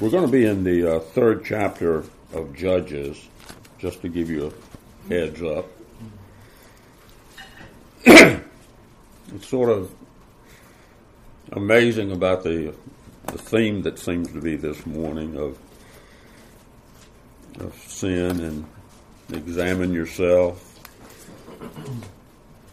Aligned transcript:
We're 0.00 0.08
going 0.08 0.24
to 0.24 0.32
be 0.32 0.46
in 0.46 0.64
the 0.64 0.96
uh, 0.96 1.00
third 1.00 1.44
chapter 1.44 2.04
of 2.32 2.56
Judges, 2.56 3.22
just 3.78 4.00
to 4.00 4.08
give 4.08 4.30
you 4.30 4.46
a 4.46 5.08
heads 5.12 5.42
up. 5.42 5.66
it's 8.06 9.46
sort 9.46 9.68
of 9.68 9.94
amazing 11.52 12.12
about 12.12 12.44
the, 12.44 12.72
the 13.26 13.36
theme 13.36 13.82
that 13.82 13.98
seems 13.98 14.32
to 14.32 14.40
be 14.40 14.56
this 14.56 14.86
morning 14.86 15.36
of, 15.36 15.58
of 17.58 17.74
sin 17.86 18.40
and 18.40 18.64
examine 19.34 19.92
yourself 19.92 20.80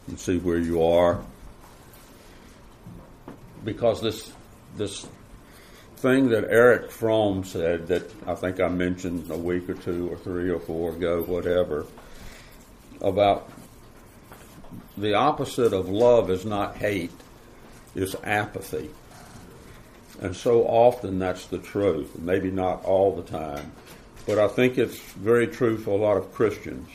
and 0.08 0.17
see 0.17 0.38
where 0.38 0.59
you 0.59 0.81
are. 0.81 1.22
Because 3.66 4.00
this 4.00 4.31
this 4.78 5.05
thing 5.97 6.29
that 6.29 6.43
Erich 6.49 6.91
Fromm 6.91 7.44
said 7.44 7.88
that 7.88 8.11
I 8.27 8.35
think 8.35 8.59
I 8.59 8.67
mentioned 8.67 9.31
a 9.31 9.38
week 9.38 9.67
or 9.67 9.73
two 9.73 10.09
or 10.09 10.17
three 10.17 10.49
or 10.49 10.59
four 10.59 10.91
ago, 10.91 11.23
whatever, 11.23 11.85
about 13.02 13.49
the 14.95 15.16
opposite 15.16 15.73
of 15.73 15.89
love 15.89 16.30
is 16.30 16.45
not 16.45 16.77
hate, 16.77 17.11
is 17.95 18.16
apathy. 18.23 18.91
And 20.22 20.35
so 20.35 20.63
often 20.63 21.17
that's 21.17 21.47
the 21.47 21.57
truth. 21.57 22.17
Maybe 22.17 22.52
not 22.52 22.85
all 22.85 23.16
the 23.16 23.23
time, 23.23 23.72
but 24.27 24.38
I 24.38 24.47
think 24.47 24.77
it's 24.77 25.00
very 25.00 25.47
true 25.47 25.77
for 25.77 25.91
a 25.91 26.02
lot 26.02 26.17
of 26.17 26.31
Christians. 26.31 26.89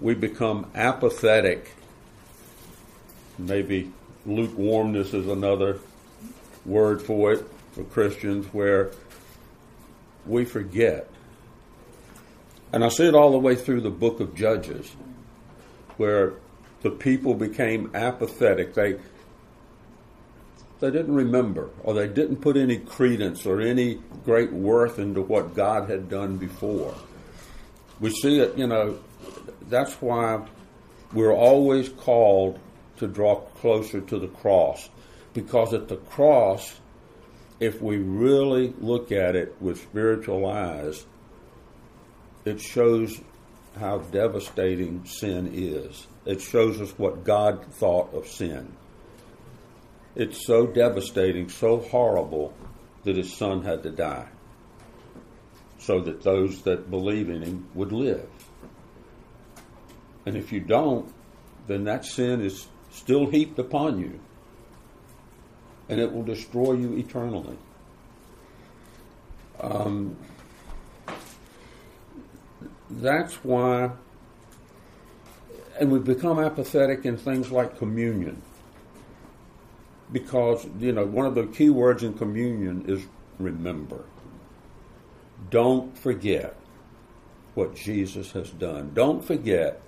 We 0.00 0.14
become 0.14 0.70
apathetic. 0.74 1.72
Maybe 3.38 3.92
lukewarmness 4.24 5.12
is 5.12 5.26
another 5.26 5.80
word 6.66 7.00
for 7.00 7.32
it 7.32 7.44
for 7.72 7.84
Christians 7.84 8.46
where 8.52 8.90
we 10.26 10.44
forget. 10.44 11.08
And 12.72 12.84
I 12.84 12.88
see 12.88 13.06
it 13.06 13.14
all 13.14 13.30
the 13.30 13.38
way 13.38 13.54
through 13.54 13.82
the 13.82 13.90
book 13.90 14.20
of 14.20 14.34
Judges 14.34 14.94
where 15.96 16.34
the 16.82 16.90
people 16.90 17.34
became 17.34 17.90
apathetic. 17.94 18.74
They 18.74 18.98
they 20.78 20.90
didn't 20.90 21.14
remember 21.14 21.70
or 21.84 21.94
they 21.94 22.06
didn't 22.06 22.36
put 22.36 22.56
any 22.56 22.78
credence 22.78 23.46
or 23.46 23.60
any 23.60 24.00
great 24.24 24.52
worth 24.52 24.98
into 24.98 25.22
what 25.22 25.54
God 25.54 25.88
had 25.88 26.10
done 26.10 26.36
before. 26.36 26.94
We 27.98 28.10
see 28.10 28.40
it, 28.40 28.58
you 28.58 28.66
know, 28.66 28.98
that's 29.68 29.94
why 30.02 30.46
we're 31.12 31.34
always 31.34 31.88
called 31.88 32.58
to 32.98 33.06
draw 33.06 33.36
closer 33.36 34.00
to 34.02 34.18
the 34.18 34.28
cross. 34.28 34.90
Because 35.36 35.74
at 35.74 35.88
the 35.88 35.98
cross, 35.98 36.80
if 37.60 37.82
we 37.82 37.98
really 37.98 38.72
look 38.80 39.12
at 39.12 39.36
it 39.36 39.54
with 39.60 39.78
spiritual 39.82 40.46
eyes, 40.46 41.04
it 42.46 42.58
shows 42.58 43.20
how 43.78 43.98
devastating 43.98 45.04
sin 45.04 45.50
is. 45.52 46.06
It 46.24 46.40
shows 46.40 46.80
us 46.80 46.98
what 46.98 47.24
God 47.24 47.66
thought 47.74 48.14
of 48.14 48.26
sin. 48.26 48.72
It's 50.14 50.46
so 50.46 50.66
devastating, 50.66 51.50
so 51.50 51.80
horrible 51.80 52.54
that 53.04 53.16
his 53.16 53.36
son 53.36 53.62
had 53.62 53.82
to 53.82 53.90
die 53.90 54.28
so 55.78 56.00
that 56.00 56.22
those 56.22 56.62
that 56.62 56.90
believe 56.90 57.28
in 57.28 57.42
him 57.42 57.68
would 57.74 57.92
live. 57.92 58.30
And 60.24 60.34
if 60.34 60.50
you 60.50 60.60
don't, 60.60 61.12
then 61.66 61.84
that 61.84 62.06
sin 62.06 62.40
is 62.40 62.66
still 62.90 63.30
heaped 63.30 63.58
upon 63.58 64.00
you 64.00 64.18
and 65.88 66.00
it 66.00 66.12
will 66.12 66.22
destroy 66.22 66.72
you 66.72 66.94
eternally. 66.96 67.56
Um, 69.60 70.16
that's 72.90 73.34
why, 73.44 73.90
and 75.78 75.90
we 75.90 75.98
become 75.98 76.38
apathetic 76.38 77.04
in 77.04 77.16
things 77.16 77.50
like 77.50 77.78
communion. 77.78 78.42
Because, 80.12 80.66
you 80.78 80.92
know, 80.92 81.04
one 81.04 81.26
of 81.26 81.34
the 81.34 81.46
key 81.46 81.68
words 81.68 82.02
in 82.02 82.14
communion 82.14 82.84
is 82.86 83.04
remember. 83.38 84.04
Don't 85.50 85.96
forget 85.98 86.54
what 87.54 87.74
Jesus 87.74 88.32
has 88.32 88.50
done. 88.50 88.92
Don't 88.94 89.24
forget 89.24 89.80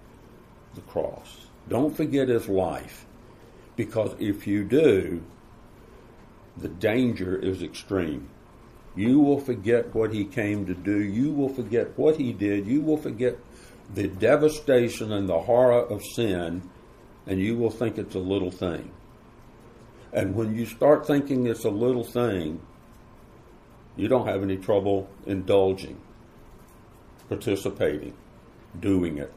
the 0.75 0.81
cross. 0.83 1.47
Don't 1.69 1.97
forget 1.97 2.29
his 2.29 2.49
life. 2.49 3.05
Because 3.77 4.15
if 4.19 4.47
you 4.47 4.65
do, 4.65 5.23
the 6.61 6.69
danger 6.69 7.37
is 7.37 7.63
extreme. 7.63 8.29
You 8.97 9.21
will 9.21 9.41
forget 9.41 9.95
what 9.95 10.13
he 10.13 10.25
came 10.25 10.67
to 10.67 10.75
do. 10.75 11.01
You 11.01 11.33
will 11.33 11.49
forget 11.49 11.97
what 11.97 12.17
he 12.17 12.33
did. 12.33 12.67
You 12.67 12.81
will 12.81 12.97
forget 12.97 13.37
the 13.95 14.09
devastation 14.09 15.13
and 15.13 15.29
the 15.29 15.39
horror 15.39 15.83
of 15.83 16.05
sin, 16.05 16.69
and 17.27 17.41
you 17.41 17.57
will 17.57 17.71
think 17.71 17.97
it's 17.97 18.15
a 18.15 18.21
little 18.21 18.51
thing. 18.51 18.91
And 20.13 20.35
when 20.35 20.55
you 20.55 20.67
start 20.67 21.07
thinking 21.07 21.47
it's 21.47 21.65
a 21.65 21.71
little 21.71 22.05
thing, 22.05 22.61
you 23.97 24.09
don't 24.09 24.27
have 24.27 24.43
any 24.43 24.57
trouble 24.57 25.09
indulging, 25.27 26.01
participating, 27.29 28.15
doing 28.81 29.19
it. 29.19 29.33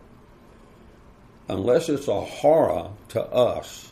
Unless 1.50 1.90
it's 1.90 2.08
a 2.08 2.22
horror 2.22 2.92
to 3.10 3.22
us, 3.22 3.91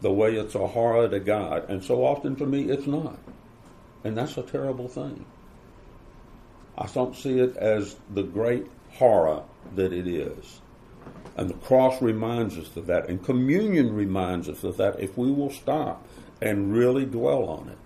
the 0.00 0.12
way 0.12 0.34
it's 0.36 0.54
a 0.54 0.66
horror 0.66 1.08
to 1.08 1.20
God. 1.20 1.68
And 1.68 1.84
so 1.84 2.04
often 2.04 2.36
for 2.36 2.46
me, 2.46 2.70
it's 2.70 2.86
not. 2.86 3.18
And 4.04 4.16
that's 4.16 4.36
a 4.36 4.42
terrible 4.42 4.88
thing. 4.88 5.24
I 6.76 6.86
don't 6.86 7.14
see 7.14 7.38
it 7.38 7.56
as 7.56 7.96
the 8.12 8.22
great 8.22 8.66
horror 8.92 9.42
that 9.76 9.92
it 9.92 10.06
is. 10.06 10.60
And 11.36 11.50
the 11.50 11.54
cross 11.54 12.00
reminds 12.00 12.56
us 12.56 12.74
of 12.76 12.86
that. 12.86 13.08
And 13.08 13.22
communion 13.22 13.94
reminds 13.94 14.48
us 14.48 14.64
of 14.64 14.78
that 14.78 15.00
if 15.00 15.16
we 15.16 15.30
will 15.30 15.50
stop 15.50 16.06
and 16.40 16.72
really 16.72 17.04
dwell 17.04 17.44
on 17.44 17.68
it. 17.68 17.78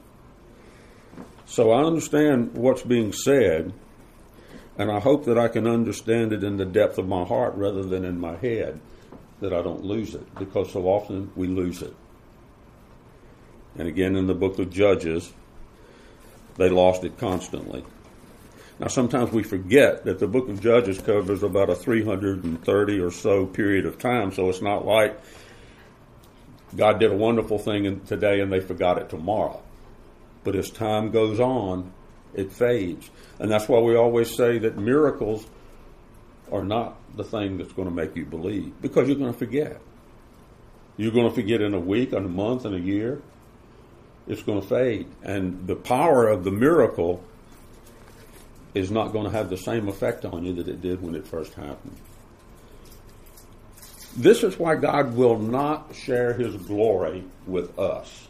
So 1.46 1.72
I 1.72 1.84
understand 1.84 2.54
what's 2.54 2.82
being 2.82 3.12
said, 3.12 3.72
and 4.78 4.90
I 4.90 5.00
hope 5.00 5.24
that 5.26 5.38
I 5.38 5.48
can 5.48 5.66
understand 5.66 6.32
it 6.32 6.42
in 6.42 6.56
the 6.56 6.64
depth 6.64 6.98
of 6.98 7.06
my 7.06 7.24
heart 7.24 7.54
rather 7.54 7.82
than 7.82 8.04
in 8.04 8.18
my 8.18 8.36
head, 8.36 8.80
that 9.40 9.52
I 9.52 9.62
don't 9.62 9.84
lose 9.84 10.14
it, 10.14 10.34
because 10.36 10.72
so 10.72 10.86
often 10.86 11.30
we 11.36 11.46
lose 11.48 11.82
it. 11.82 11.94
And 13.76 13.88
again, 13.88 14.16
in 14.16 14.26
the 14.26 14.34
book 14.34 14.58
of 14.58 14.70
Judges, 14.70 15.32
they 16.56 16.68
lost 16.68 17.04
it 17.04 17.18
constantly. 17.18 17.84
Now, 18.78 18.88
sometimes 18.88 19.30
we 19.30 19.42
forget 19.42 20.04
that 20.04 20.18
the 20.18 20.26
book 20.26 20.48
of 20.48 20.60
Judges 20.60 21.00
covers 21.00 21.42
about 21.42 21.70
a 21.70 21.74
330 21.74 23.00
or 23.00 23.10
so 23.10 23.46
period 23.46 23.86
of 23.86 23.98
time, 23.98 24.32
so 24.32 24.48
it's 24.48 24.62
not 24.62 24.84
like 24.84 25.18
God 26.76 26.98
did 26.98 27.12
a 27.12 27.16
wonderful 27.16 27.58
thing 27.58 28.00
today 28.06 28.40
and 28.40 28.52
they 28.52 28.60
forgot 28.60 28.98
it 28.98 29.08
tomorrow. 29.08 29.62
But 30.42 30.56
as 30.56 30.70
time 30.70 31.10
goes 31.10 31.38
on, 31.38 31.92
it 32.34 32.52
fades. 32.52 33.10
And 33.38 33.50
that's 33.50 33.68
why 33.68 33.78
we 33.78 33.96
always 33.96 34.34
say 34.34 34.58
that 34.58 34.76
miracles 34.76 35.46
are 36.50 36.64
not 36.64 36.96
the 37.16 37.24
thing 37.24 37.58
that's 37.58 37.72
going 37.72 37.88
to 37.88 37.94
make 37.94 38.16
you 38.16 38.24
believe, 38.24 38.72
because 38.82 39.08
you're 39.08 39.16
going 39.16 39.32
to 39.32 39.38
forget. 39.38 39.80
You're 40.96 41.12
going 41.12 41.28
to 41.28 41.34
forget 41.34 41.60
in 41.60 41.74
a 41.74 41.80
week, 41.80 42.12
in 42.12 42.24
a 42.24 42.28
month, 42.28 42.64
in 42.64 42.74
a 42.74 42.78
year 42.78 43.22
it's 44.26 44.42
going 44.42 44.60
to 44.60 44.66
fade. 44.66 45.06
And 45.22 45.66
the 45.66 45.76
power 45.76 46.28
of 46.28 46.44
the 46.44 46.50
miracle 46.50 47.22
is 48.74 48.90
not 48.90 49.12
going 49.12 49.24
to 49.24 49.30
have 49.30 49.50
the 49.50 49.56
same 49.56 49.88
effect 49.88 50.24
on 50.24 50.44
you 50.44 50.54
that 50.54 50.68
it 50.68 50.80
did 50.80 51.02
when 51.02 51.14
it 51.14 51.26
first 51.26 51.54
happened. 51.54 51.96
This 54.16 54.42
is 54.42 54.58
why 54.58 54.76
God 54.76 55.16
will 55.16 55.38
not 55.38 55.94
share 55.94 56.34
his 56.34 56.56
glory 56.56 57.24
with 57.46 57.78
us. 57.78 58.28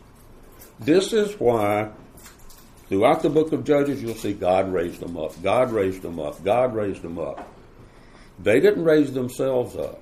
This 0.81 1.13
is 1.13 1.39
why 1.39 1.91
throughout 2.89 3.23
the 3.23 3.31
book 3.31 3.53
of 3.53 3.65
Judges 3.65 4.03
you'll 4.03 4.15
see 4.15 4.33
God 4.33 4.73
raised 4.73 5.01
them 5.01 5.17
up. 5.17 5.41
God 5.43 5.73
raised 5.73 6.03
them 6.03 6.19
up. 6.19 6.43
God 6.43 6.75
raised 6.75 7.03
them 7.03 7.19
up. 7.19 7.49
They 8.39 8.61
didn't 8.61 8.85
raise 8.85 9.13
themselves 9.13 9.77
up. 9.77 10.01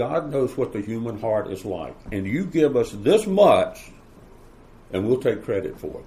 God 0.00 0.32
knows 0.32 0.56
what 0.56 0.72
the 0.72 0.80
human 0.80 1.20
heart 1.20 1.52
is 1.52 1.62
like. 1.62 1.94
And 2.10 2.26
you 2.26 2.46
give 2.46 2.74
us 2.74 2.90
this 2.90 3.26
much, 3.26 3.90
and 4.94 5.06
we'll 5.06 5.20
take 5.20 5.44
credit 5.44 5.78
for 5.78 6.00
it. 6.00 6.06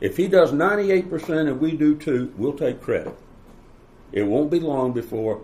If 0.00 0.16
he 0.16 0.26
does 0.26 0.50
98% 0.50 1.46
and 1.46 1.60
we 1.60 1.76
do 1.76 1.94
too, 1.94 2.34
we'll 2.36 2.58
take 2.58 2.82
credit. 2.82 3.16
It 4.10 4.24
won't 4.24 4.50
be 4.50 4.58
long 4.58 4.92
before. 4.92 5.40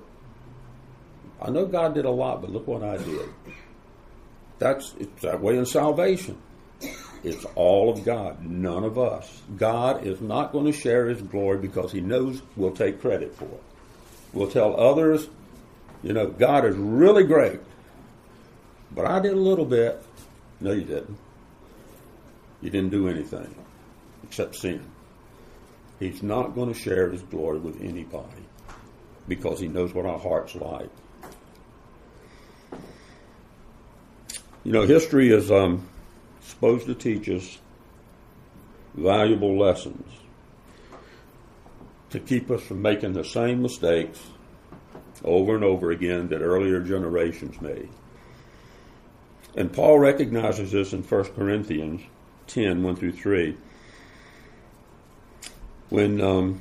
I 1.40 1.50
know 1.50 1.66
God 1.66 1.94
did 1.94 2.04
a 2.04 2.10
lot, 2.10 2.40
but 2.40 2.50
look 2.50 2.66
what 2.66 2.82
I 2.82 2.96
did. 2.96 3.28
That's 4.58 4.92
it's 4.98 5.22
that 5.22 5.40
way 5.40 5.56
in 5.56 5.66
salvation. 5.66 6.38
It's 7.22 7.44
all 7.54 7.92
of 7.92 8.04
God, 8.04 8.44
none 8.44 8.82
of 8.82 8.98
us. 8.98 9.40
God 9.56 10.04
is 10.04 10.20
not 10.20 10.50
going 10.50 10.66
to 10.66 10.72
share 10.72 11.06
his 11.06 11.22
glory 11.22 11.58
because 11.58 11.92
he 11.92 12.00
knows 12.00 12.42
we'll 12.56 12.72
take 12.72 13.00
credit 13.00 13.36
for 13.36 13.44
it. 13.44 13.62
We'll 14.32 14.50
tell 14.50 14.80
others 14.80 15.28
you 16.06 16.12
know, 16.12 16.28
God 16.28 16.64
is 16.64 16.76
really 16.76 17.24
great. 17.24 17.58
But 18.94 19.06
I 19.06 19.18
did 19.18 19.32
a 19.32 19.40
little 19.40 19.64
bit. 19.64 20.00
No, 20.60 20.70
you 20.70 20.84
didn't. 20.84 21.18
You 22.62 22.70
didn't 22.70 22.90
do 22.90 23.08
anything 23.08 23.52
except 24.22 24.54
sin. 24.54 24.86
He's 25.98 26.22
not 26.22 26.54
going 26.54 26.72
to 26.72 26.78
share 26.78 27.10
his 27.10 27.22
glory 27.22 27.58
with 27.58 27.82
anybody 27.82 28.44
because 29.26 29.58
he 29.58 29.66
knows 29.66 29.92
what 29.92 30.06
our 30.06 30.18
heart's 30.18 30.54
like. 30.54 30.90
You 34.62 34.72
know, 34.72 34.82
history 34.82 35.32
is 35.32 35.50
um, 35.50 35.88
supposed 36.40 36.86
to 36.86 36.94
teach 36.94 37.28
us 37.28 37.58
valuable 38.94 39.58
lessons 39.58 40.08
to 42.10 42.20
keep 42.20 42.48
us 42.52 42.62
from 42.62 42.80
making 42.80 43.14
the 43.14 43.24
same 43.24 43.60
mistakes 43.60 44.20
over 45.24 45.54
and 45.54 45.64
over 45.64 45.90
again 45.90 46.28
that 46.28 46.40
earlier 46.40 46.80
generations 46.80 47.60
made. 47.60 47.88
And 49.54 49.72
Paul 49.72 49.98
recognizes 49.98 50.72
this 50.72 50.92
in 50.92 51.02
1 51.02 51.24
Corinthians 51.34 52.02
10 52.48 52.82
1 52.82 52.96
through 52.96 53.12
3. 53.12 53.56
When 55.88 56.20
um, 56.20 56.60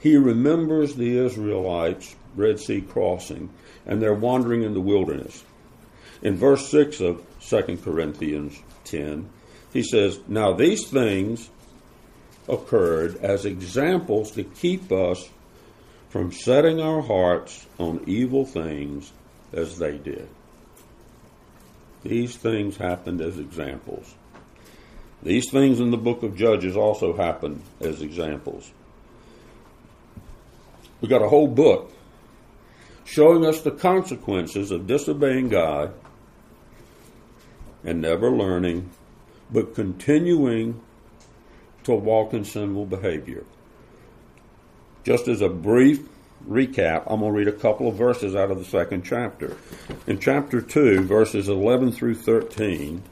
he 0.00 0.16
remembers 0.16 0.94
the 0.94 1.18
Israelites' 1.18 2.16
Red 2.36 2.58
Sea 2.58 2.80
crossing 2.80 3.50
and 3.86 4.00
their 4.00 4.14
wandering 4.14 4.62
in 4.62 4.74
the 4.74 4.80
wilderness. 4.80 5.44
In 6.22 6.36
verse 6.36 6.68
6 6.68 7.00
of 7.00 7.22
2 7.40 7.78
Corinthians 7.82 8.60
10, 8.84 9.28
he 9.72 9.82
says, 9.82 10.20
Now 10.28 10.52
these 10.52 10.88
things 10.88 11.48
occurred 12.48 13.16
as 13.16 13.44
examples 13.44 14.32
to 14.32 14.44
keep 14.44 14.90
us 14.90 15.28
from 16.10 16.32
setting 16.32 16.80
our 16.80 17.00
hearts 17.00 17.66
on 17.78 18.02
evil 18.06 18.44
things 18.44 19.12
as 19.52 19.78
they 19.78 19.96
did. 19.96 20.28
These 22.02 22.36
things 22.36 22.76
happened 22.76 23.20
as 23.20 23.38
examples. 23.38 24.14
These 25.22 25.50
things 25.50 25.80
in 25.80 25.90
the 25.90 25.96
book 25.96 26.22
of 26.22 26.36
Judges 26.36 26.76
also 26.76 27.16
happened 27.16 27.62
as 27.80 28.02
examples. 28.02 28.70
We 31.00 31.08
got 31.08 31.22
a 31.22 31.28
whole 31.28 31.48
book 31.48 31.92
showing 33.04 33.44
us 33.44 33.62
the 33.62 33.70
consequences 33.70 34.70
of 34.70 34.86
disobeying 34.86 35.48
God 35.48 35.94
and 37.84 38.00
never 38.00 38.30
learning, 38.30 38.90
but 39.50 39.74
continuing 39.74 40.80
to 41.84 41.94
walk 41.94 42.34
in 42.34 42.44
sinful 42.44 42.86
behavior. 42.86 43.44
Just 45.04 45.28
as 45.28 45.40
a 45.40 45.48
brief 45.48 46.06
recap, 46.48 47.04
I'm 47.06 47.20
going 47.20 47.32
to 47.32 47.38
read 47.38 47.48
a 47.48 47.52
couple 47.52 47.88
of 47.88 47.96
verses 47.96 48.34
out 48.34 48.50
of 48.50 48.58
the 48.58 48.64
second 48.64 49.04
chapter. 49.04 49.56
In 50.06 50.18
chapter 50.18 50.60
2, 50.60 51.02
verses 51.02 51.48
11 51.48 51.92
through 51.92 52.16
13, 52.16 53.02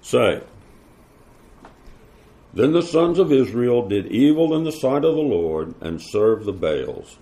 say, 0.00 0.42
Then 2.54 2.72
the 2.72 2.82
sons 2.82 3.18
of 3.18 3.32
Israel 3.32 3.88
did 3.88 4.06
evil 4.06 4.54
in 4.56 4.64
the 4.64 4.72
sight 4.72 5.04
of 5.04 5.14
the 5.14 5.22
Lord 5.22 5.74
and 5.80 6.00
served 6.00 6.46
the 6.46 6.52
Baals. 6.52 7.18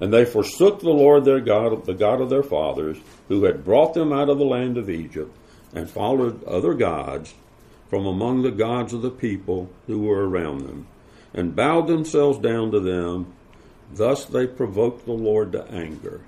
And 0.00 0.12
they 0.12 0.24
forsook 0.24 0.80
the 0.80 0.90
Lord 0.90 1.24
their 1.24 1.40
God, 1.40 1.86
the 1.86 1.94
God 1.94 2.20
of 2.20 2.28
their 2.28 2.42
fathers, 2.42 2.98
who 3.28 3.44
had 3.44 3.64
brought 3.64 3.94
them 3.94 4.12
out 4.12 4.28
of 4.28 4.38
the 4.38 4.44
land 4.44 4.76
of 4.76 4.90
Egypt, 4.90 5.34
and 5.74 5.88
followed 5.88 6.42
other 6.44 6.74
gods 6.74 7.34
from 7.88 8.06
among 8.06 8.42
the 8.42 8.50
gods 8.50 8.92
of 8.92 9.02
the 9.02 9.10
people 9.10 9.70
who 9.86 10.00
were 10.00 10.28
around 10.28 10.66
them, 10.66 10.86
and 11.34 11.56
bowed 11.56 11.86
themselves 11.86 12.38
down 12.38 12.70
to 12.70 12.80
them 12.80 13.32
Thus 13.94 14.24
they 14.24 14.46
provoked 14.46 15.04
the 15.04 15.12
Lord 15.12 15.52
to 15.52 15.64
anger. 15.70 16.22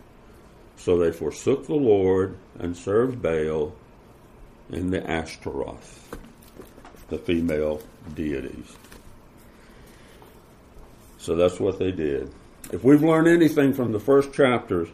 So 0.77 0.99
they 0.99 1.13
forsook 1.13 1.67
the 1.67 1.75
Lord 1.75 2.37
and 2.59 2.77
served 2.77 3.23
Baal 3.23 3.75
and 4.71 4.93
the 4.93 5.09
Ashtaroth, 5.09 6.17
the 7.09 7.19
female 7.19 7.81
deities. 8.15 8.77
So 11.19 11.37
that's 11.37 11.59
what 11.59 11.79
they 11.79 11.91
did. 11.91 12.31
If 12.73 12.85
we've 12.85 13.03
learned 13.03 13.29
anything 13.29 13.73
from 13.73 13.93
the 13.93 14.01
first 14.01 14.33
chapters, 14.35 14.89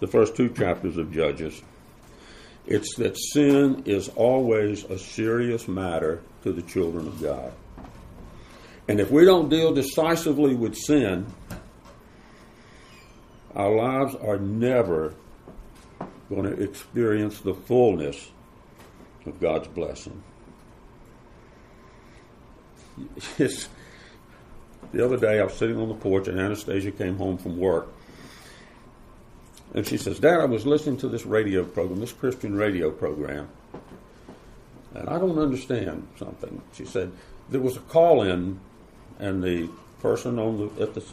the 0.00 0.06
first 0.06 0.36
two 0.36 0.50
chapters 0.50 0.98
of 0.98 1.12
Judges, 1.12 1.62
it's 2.66 2.96
that 2.96 3.16
sin 3.16 3.84
is 3.86 4.08
always 4.16 4.84
a 4.84 4.98
serious 4.98 5.66
matter 5.68 6.20
to 6.42 6.52
the 6.52 6.62
children 6.62 7.06
of 7.06 7.22
God. 7.22 7.52
And 8.88 9.00
if 9.00 9.10
we 9.10 9.24
don't 9.24 9.48
deal 9.48 9.72
decisively 9.72 10.54
with 10.54 10.76
sin, 10.76 11.26
our 13.54 13.74
lives 13.74 14.14
are 14.16 14.38
never 14.38 15.14
going 16.28 16.44
to 16.44 16.62
experience 16.62 17.40
the 17.40 17.54
fullness 17.54 18.30
of 19.26 19.40
God's 19.40 19.68
blessing. 19.68 20.22
It's, 23.38 23.68
the 24.92 25.04
other 25.04 25.16
day, 25.16 25.40
I 25.40 25.44
was 25.44 25.54
sitting 25.54 25.78
on 25.78 25.88
the 25.88 25.94
porch, 25.94 26.28
and 26.28 26.38
Anastasia 26.38 26.90
came 26.90 27.16
home 27.16 27.38
from 27.38 27.58
work. 27.58 27.88
And 29.74 29.86
she 29.86 29.96
says, 29.96 30.20
Dad, 30.20 30.40
I 30.40 30.44
was 30.44 30.66
listening 30.66 30.98
to 30.98 31.08
this 31.08 31.26
radio 31.26 31.64
program, 31.64 32.00
this 32.00 32.12
Christian 32.12 32.54
radio 32.54 32.90
program, 32.90 33.48
and 34.94 35.08
I 35.08 35.18
don't 35.18 35.38
understand 35.38 36.06
something. 36.16 36.62
She 36.74 36.84
said, 36.84 37.10
there 37.48 37.60
was 37.60 37.76
a 37.76 37.80
call 37.80 38.22
in, 38.22 38.60
and 39.18 39.42
the 39.42 39.68
person 40.00 40.38
on 40.38 40.70
the, 40.76 40.86
the 40.86 41.04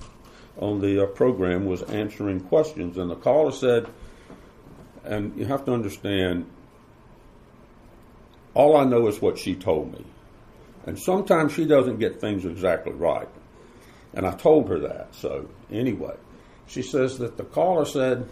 on 0.58 0.82
the 0.82 1.04
uh, 1.04 1.06
program 1.08 1.66
was 1.66 1.82
answering 1.84 2.42
questions, 2.42 2.98
and 2.98 3.10
the 3.10 3.16
caller 3.16 3.52
said, 3.52 3.88
and 5.04 5.36
you 5.38 5.46
have 5.46 5.66
to 5.66 5.74
understand, 5.74 6.46
all 8.54 8.76
I 8.76 8.84
know 8.84 9.08
is 9.08 9.22
what 9.22 9.40
she 9.40 9.56
told 9.56 9.94
me. 9.94 10.06
And 10.86 11.00
sometimes 11.00 11.54
she 11.54 11.66
doesn't 11.66 12.00
get 12.00 12.20
things 12.20 12.46
exactly 12.46 12.92
right. 12.92 13.30
And 14.14 14.26
I 14.26 14.32
told 14.32 14.68
her 14.70 14.80
that. 14.80 15.16
So, 15.16 15.48
anyway, 15.72 16.16
she 16.68 16.82
says 16.82 17.18
that 17.20 17.38
the 17.38 17.44
caller 17.44 17.86
said 17.86 18.28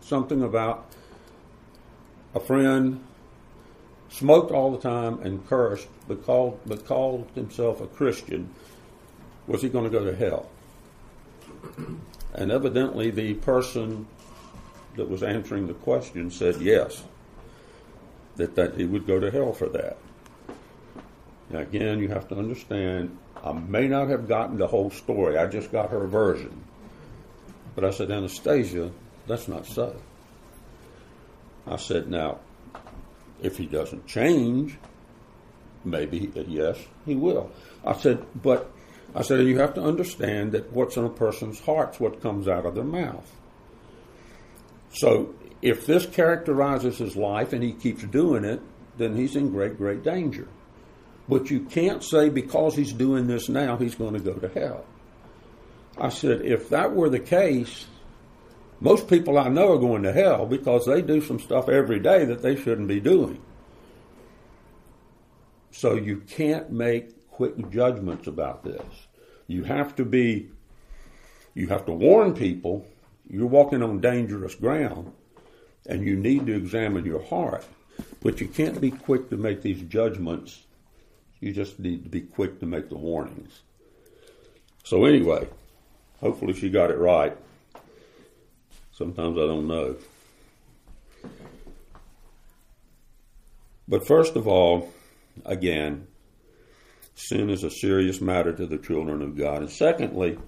something 0.00 0.42
about 0.42 0.86
a 2.34 2.40
friend 2.40 3.02
smoked 4.10 4.52
all 4.52 4.70
the 4.70 4.78
time 4.78 5.20
and 5.22 5.46
cursed, 5.48 5.88
but 6.06 6.24
called, 6.24 6.60
but 6.66 6.86
called 6.86 7.28
himself 7.34 7.80
a 7.80 7.86
Christian. 7.86 8.48
Was 9.46 9.62
he 9.62 9.68
going 9.68 9.84
to 9.84 9.90
go 9.90 10.04
to 10.04 10.16
hell? 10.16 10.48
And 12.34 12.50
evidently, 12.50 13.10
the 13.10 13.34
person 13.34 14.06
that 14.96 15.08
was 15.08 15.22
answering 15.22 15.66
the 15.66 15.74
question 15.74 16.30
said 16.30 16.60
yes, 16.60 17.02
that, 18.36 18.54
that 18.56 18.76
he 18.76 18.84
would 18.84 19.06
go 19.06 19.20
to 19.20 19.30
hell 19.30 19.52
for 19.52 19.68
that. 19.68 19.98
Now, 21.50 21.60
again, 21.60 21.98
you 22.00 22.08
have 22.08 22.28
to 22.28 22.36
understand, 22.36 23.16
I 23.42 23.52
may 23.52 23.86
not 23.86 24.08
have 24.08 24.28
gotten 24.28 24.58
the 24.58 24.66
whole 24.66 24.90
story, 24.90 25.36
I 25.36 25.46
just 25.46 25.70
got 25.70 25.90
her 25.90 26.06
version. 26.06 26.64
But 27.74 27.84
I 27.84 27.90
said, 27.90 28.10
Anastasia, 28.10 28.90
that's 29.26 29.48
not 29.48 29.66
so. 29.66 29.96
I 31.66 31.76
said, 31.76 32.08
now, 32.08 32.38
if 33.42 33.56
he 33.56 33.66
doesn't 33.66 34.06
change, 34.06 34.76
maybe, 35.84 36.30
uh, 36.36 36.44
yes, 36.46 36.78
he 37.04 37.14
will. 37.14 37.50
I 37.84 37.94
said, 37.94 38.24
but 38.42 38.70
I 39.14 39.22
said, 39.22 39.46
you 39.46 39.58
have 39.58 39.74
to 39.74 39.82
understand 39.82 40.52
that 40.52 40.72
what's 40.72 40.96
in 40.96 41.04
a 41.04 41.10
person's 41.10 41.60
heart's 41.60 42.00
what 42.00 42.20
comes 42.20 42.48
out 42.48 42.66
of 42.66 42.74
their 42.74 42.84
mouth. 42.84 43.30
So 44.92 45.34
if 45.62 45.86
this 45.86 46.06
characterizes 46.06 46.98
his 46.98 47.16
life 47.16 47.52
and 47.52 47.62
he 47.62 47.72
keeps 47.72 48.02
doing 48.04 48.44
it, 48.44 48.60
then 48.96 49.16
he's 49.16 49.36
in 49.36 49.50
great, 49.50 49.76
great 49.78 50.02
danger. 50.02 50.48
But 51.28 51.50
you 51.50 51.60
can't 51.60 52.02
say 52.02 52.28
because 52.28 52.76
he's 52.76 52.92
doing 52.92 53.26
this 53.26 53.48
now, 53.48 53.76
he's 53.76 53.94
going 53.94 54.14
to 54.14 54.20
go 54.20 54.34
to 54.34 54.48
hell. 54.48 54.84
I 55.96 56.08
said, 56.08 56.42
if 56.42 56.68
that 56.70 56.94
were 56.94 57.08
the 57.08 57.20
case, 57.20 57.86
most 58.80 59.08
people 59.08 59.38
I 59.38 59.48
know 59.48 59.72
are 59.72 59.78
going 59.78 60.02
to 60.02 60.12
hell 60.12 60.44
because 60.44 60.84
they 60.86 61.00
do 61.02 61.20
some 61.20 61.38
stuff 61.38 61.68
every 61.68 62.00
day 62.00 62.24
that 62.24 62.42
they 62.42 62.56
shouldn't 62.56 62.88
be 62.88 63.00
doing. 63.00 63.40
So 65.70 65.94
you 65.94 66.18
can't 66.18 66.70
make 66.70 67.13
quick 67.34 67.70
judgments 67.70 68.28
about 68.28 68.62
this. 68.62 69.06
You 69.48 69.64
have 69.64 69.96
to 69.96 70.04
be, 70.04 70.50
you 71.54 71.66
have 71.66 71.84
to 71.86 71.92
warn 71.92 72.34
people 72.34 72.86
you're 73.28 73.46
walking 73.46 73.82
on 73.82 74.00
dangerous 74.00 74.54
ground 74.54 75.12
and 75.86 76.06
you 76.06 76.16
need 76.16 76.46
to 76.46 76.54
examine 76.54 77.04
your 77.04 77.22
heart. 77.22 77.64
But 78.22 78.40
you 78.40 78.46
can't 78.48 78.80
be 78.80 78.90
quick 78.90 79.30
to 79.30 79.36
make 79.36 79.62
these 79.62 79.82
judgments. 79.82 80.62
You 81.40 81.52
just 81.52 81.78
need 81.78 82.04
to 82.04 82.08
be 82.08 82.20
quick 82.20 82.60
to 82.60 82.66
make 82.66 82.88
the 82.88 82.96
warnings. 82.96 83.62
So, 84.84 85.04
anyway, 85.04 85.48
hopefully 86.20 86.54
she 86.54 86.70
got 86.70 86.90
it 86.90 86.98
right. 86.98 87.36
Sometimes 88.92 89.36
I 89.36 89.42
don't 89.42 89.66
know. 89.66 89.96
But 93.88 94.06
first 94.06 94.36
of 94.36 94.46
all, 94.48 94.92
again, 95.44 96.06
sin 97.14 97.50
is 97.50 97.64
a 97.64 97.70
serious 97.70 98.20
matter 98.20 98.52
to 98.52 98.66
the 98.66 98.78
children 98.78 99.22
of 99.22 99.36
God. 99.36 99.62
And 99.62 99.70
secondly, 99.70 100.38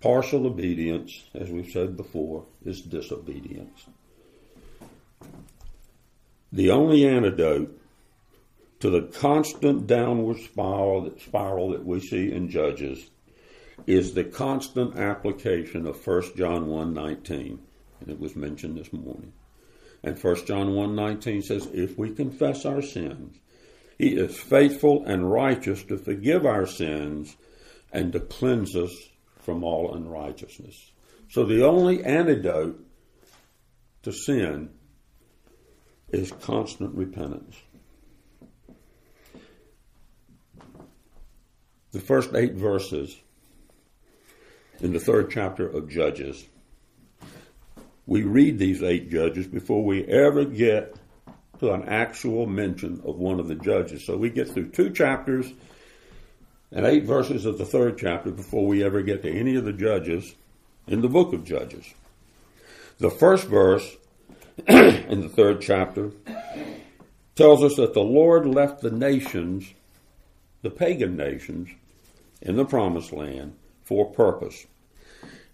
partial 0.00 0.46
obedience, 0.46 1.24
as 1.34 1.50
we've 1.50 1.70
said 1.70 1.96
before, 1.96 2.46
is 2.64 2.80
disobedience. 2.80 3.86
The 6.52 6.70
only 6.70 7.06
antidote 7.06 7.78
to 8.80 8.90
the 8.90 9.02
constant 9.02 9.86
downward 9.86 10.38
spiral, 10.38 11.02
that, 11.02 11.20
spiral 11.20 11.70
that 11.70 11.84
we 11.84 12.00
see 12.00 12.32
in 12.32 12.48
Judges 12.48 13.10
is 13.86 14.14
the 14.14 14.24
constant 14.24 14.96
application 14.96 15.86
of 15.86 16.06
1 16.06 16.36
John 16.36 16.66
1.19. 16.66 17.58
And 18.00 18.08
it 18.08 18.20
was 18.20 18.36
mentioned 18.36 18.76
this 18.76 18.92
morning. 18.92 19.32
And 20.02 20.16
1 20.16 20.46
John 20.46 20.68
1.19 20.68 21.42
says, 21.42 21.66
If 21.72 21.98
we 21.98 22.10
confess 22.10 22.64
our 22.64 22.82
sins, 22.82 23.36
he 23.98 24.10
is 24.10 24.38
faithful 24.38 25.04
and 25.04 25.30
righteous 25.30 25.82
to 25.84 25.98
forgive 25.98 26.46
our 26.46 26.66
sins 26.66 27.36
and 27.92 28.12
to 28.12 28.20
cleanse 28.20 28.76
us 28.76 28.94
from 29.40 29.64
all 29.64 29.94
unrighteousness. 29.94 30.92
So 31.30 31.44
the 31.44 31.66
only 31.66 32.04
antidote 32.04 32.80
to 34.04 34.12
sin 34.12 34.70
is 36.10 36.30
constant 36.30 36.94
repentance. 36.94 37.56
The 41.90 42.00
first 42.00 42.34
eight 42.34 42.54
verses 42.54 43.16
in 44.80 44.92
the 44.92 45.00
third 45.00 45.30
chapter 45.30 45.66
of 45.66 45.88
Judges, 45.88 46.46
we 48.06 48.22
read 48.22 48.58
these 48.58 48.82
eight 48.82 49.10
judges 49.10 49.46
before 49.48 49.84
we 49.84 50.04
ever 50.04 50.44
get 50.44 50.97
to 51.60 51.72
an 51.72 51.88
actual 51.88 52.46
mention 52.46 53.02
of 53.04 53.16
one 53.16 53.40
of 53.40 53.48
the 53.48 53.54
judges. 53.54 54.04
So 54.04 54.16
we 54.16 54.30
get 54.30 54.48
through 54.48 54.70
two 54.70 54.90
chapters 54.90 55.52
and 56.70 56.86
eight 56.86 57.04
verses 57.04 57.46
of 57.46 57.58
the 57.58 57.64
third 57.64 57.98
chapter 57.98 58.30
before 58.30 58.66
we 58.66 58.84
ever 58.84 59.02
get 59.02 59.22
to 59.22 59.30
any 59.30 59.56
of 59.56 59.64
the 59.64 59.72
judges 59.72 60.34
in 60.86 61.00
the 61.00 61.08
book 61.08 61.32
of 61.32 61.44
Judges. 61.44 61.84
The 62.98 63.10
first 63.10 63.46
verse 63.46 63.96
in 64.68 65.20
the 65.20 65.28
third 65.28 65.60
chapter 65.60 66.10
tells 67.36 67.62
us 67.62 67.76
that 67.76 67.94
the 67.94 68.00
Lord 68.00 68.46
left 68.46 68.80
the 68.80 68.90
nations, 68.90 69.72
the 70.62 70.70
pagan 70.70 71.16
nations, 71.16 71.68
in 72.42 72.56
the 72.56 72.64
promised 72.64 73.12
land 73.12 73.56
for 73.84 74.06
a 74.06 74.14
purpose. 74.14 74.66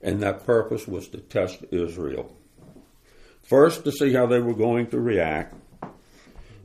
And 0.01 0.21
that 0.21 0.45
purpose 0.45 0.87
was 0.87 1.09
to 1.09 1.19
test 1.19 1.65
Israel. 1.71 2.35
First, 3.43 3.85
to 3.85 3.93
see 3.93 4.13
how 4.13 4.27
they 4.27 4.41
were 4.41 4.55
going 4.55 4.87
to 4.89 5.01
react 5.01 5.55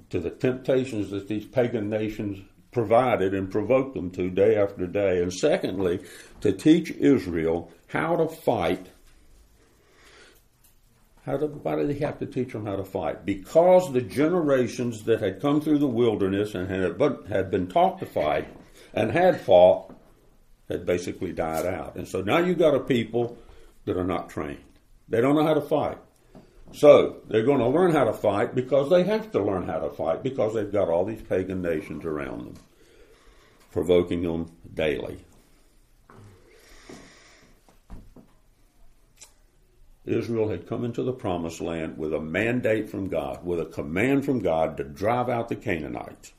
to 0.09 0.19
the 0.19 0.29
temptations 0.29 1.09
that 1.11 1.27
these 1.27 1.45
pagan 1.45 1.89
nations 1.89 2.39
provided 2.71 3.33
and 3.33 3.51
provoked 3.51 3.95
them 3.95 4.11
to 4.11 4.29
day 4.29 4.55
after 4.55 4.85
day. 4.85 5.21
And 5.21 5.33
secondly, 5.33 5.99
to 6.41 6.51
teach 6.51 6.91
Israel 6.91 7.71
how 7.87 8.15
to 8.15 8.27
fight. 8.27 8.87
How 11.25 11.37
to, 11.37 11.47
why 11.47 11.75
did 11.75 11.89
he 11.89 11.99
have 11.99 12.19
to 12.19 12.25
teach 12.25 12.53
them 12.53 12.65
how 12.65 12.75
to 12.75 12.83
fight? 12.83 13.25
Because 13.25 13.91
the 13.91 14.01
generations 14.01 15.03
that 15.03 15.21
had 15.21 15.41
come 15.41 15.61
through 15.61 15.79
the 15.79 15.87
wilderness 15.87 16.55
and 16.55 16.69
had, 16.69 16.99
had 17.27 17.51
been 17.51 17.67
taught 17.67 17.99
to 17.99 18.05
fight 18.05 18.47
and 18.93 19.11
had 19.11 19.41
fought 19.41 19.95
had 20.69 20.85
basically 20.85 21.33
died 21.33 21.65
out. 21.65 21.95
And 21.95 22.07
so 22.07 22.21
now 22.21 22.37
you've 22.37 22.59
got 22.59 22.75
a 22.75 22.79
people 22.79 23.37
that 23.85 23.97
are 23.97 24.03
not 24.03 24.29
trained. 24.29 24.63
They 25.07 25.21
don't 25.21 25.35
know 25.35 25.45
how 25.45 25.55
to 25.55 25.61
fight. 25.61 25.97
So 26.71 27.17
they're 27.27 27.45
going 27.45 27.59
to 27.59 27.67
learn 27.67 27.91
how 27.91 28.05
to 28.05 28.13
fight 28.13 28.55
because 28.55 28.89
they 28.89 29.03
have 29.03 29.31
to 29.31 29.43
learn 29.43 29.67
how 29.67 29.79
to 29.79 29.89
fight 29.89 30.23
because 30.23 30.53
they've 30.53 30.71
got 30.71 30.89
all 30.89 31.05
these 31.05 31.21
pagan 31.21 31.61
nations 31.61 32.05
around 32.05 32.45
them, 32.45 32.53
provoking 33.71 34.21
them 34.21 34.51
daily. 34.73 35.25
Israel 40.05 40.49
had 40.49 40.67
come 40.67 40.83
into 40.83 41.03
the 41.03 41.13
promised 41.13 41.61
land 41.61 41.97
with 41.97 42.13
a 42.13 42.19
mandate 42.19 42.89
from 42.89 43.09
God, 43.09 43.45
with 43.45 43.59
a 43.59 43.65
command 43.65 44.25
from 44.25 44.39
God 44.39 44.77
to 44.77 44.83
drive 44.83 45.29
out 45.29 45.49
the 45.49 45.55
Canaanites 45.55 46.33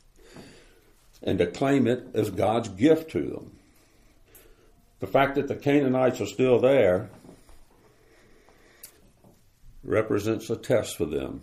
and 1.23 1.39
to 1.39 1.47
claim 1.47 1.87
it 1.87 2.09
as 2.15 2.31
God's 2.31 2.69
gift 2.69 3.11
to 3.13 3.23
them. 3.23 3.59
The 5.01 5.07
fact 5.07 5.37
that 5.37 5.49
the 5.49 5.57
Canaanites 5.57 6.21
are 6.21 6.27
still 6.27 6.59
there 6.59 7.11
represents 9.83 10.51
a 10.51 10.57
test 10.57 10.97
for 10.97 11.07
them. 11.07 11.43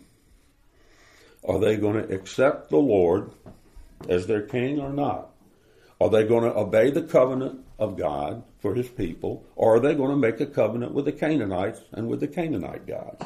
Are 1.47 1.59
they 1.59 1.77
going 1.77 1.95
to 1.95 2.13
accept 2.13 2.69
the 2.69 2.77
Lord 2.77 3.31
as 4.09 4.27
their 4.27 4.41
king 4.41 4.79
or 4.79 4.91
not? 4.91 5.31
Are 5.99 6.09
they 6.09 6.25
going 6.25 6.43
to 6.43 6.55
obey 6.55 6.91
the 6.91 7.01
covenant 7.01 7.65
of 7.79 7.97
God 7.97 8.43
for 8.59 8.75
his 8.75 8.87
people, 8.87 9.45
or 9.55 9.75
are 9.75 9.79
they 9.79 9.95
going 9.95 10.11
to 10.11 10.17
make 10.17 10.39
a 10.39 10.45
covenant 10.45 10.93
with 10.93 11.05
the 11.05 11.11
Canaanites 11.11 11.81
and 11.91 12.07
with 12.07 12.19
the 12.19 12.27
Canaanite 12.27 12.85
gods? 12.85 13.25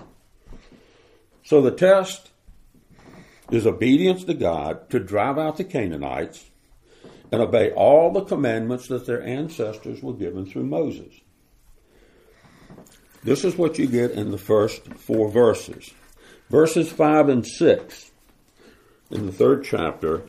So 1.44 1.62
the 1.62 1.72
test 1.72 2.30
is 3.50 3.66
obedience 3.66 4.24
to 4.26 4.34
God 4.34 4.90
to 4.90 5.00
drive 5.00 5.38
out 5.38 5.58
the 5.58 5.64
Canaanites 5.64 6.50
and 7.32 7.42
obey 7.42 7.72
all 7.72 8.12
the 8.12 8.24
commandments 8.24 8.88
that 8.88 9.06
their 9.06 9.22
ancestors 9.22 10.02
were 10.02 10.14
given 10.14 10.46
through 10.46 10.66
Moses. 10.66 11.14
This 13.24 13.44
is 13.44 13.56
what 13.56 13.78
you 13.78 13.88
get 13.88 14.12
in 14.12 14.32
the 14.32 14.38
first 14.38 14.88
four 14.96 15.30
verses. 15.30 15.94
Verses 16.50 16.92
5 16.92 17.30
and 17.30 17.46
6 17.46 18.12
in 19.12 19.26
the 19.26 19.32
third 19.32 19.64
chapter 19.64 20.24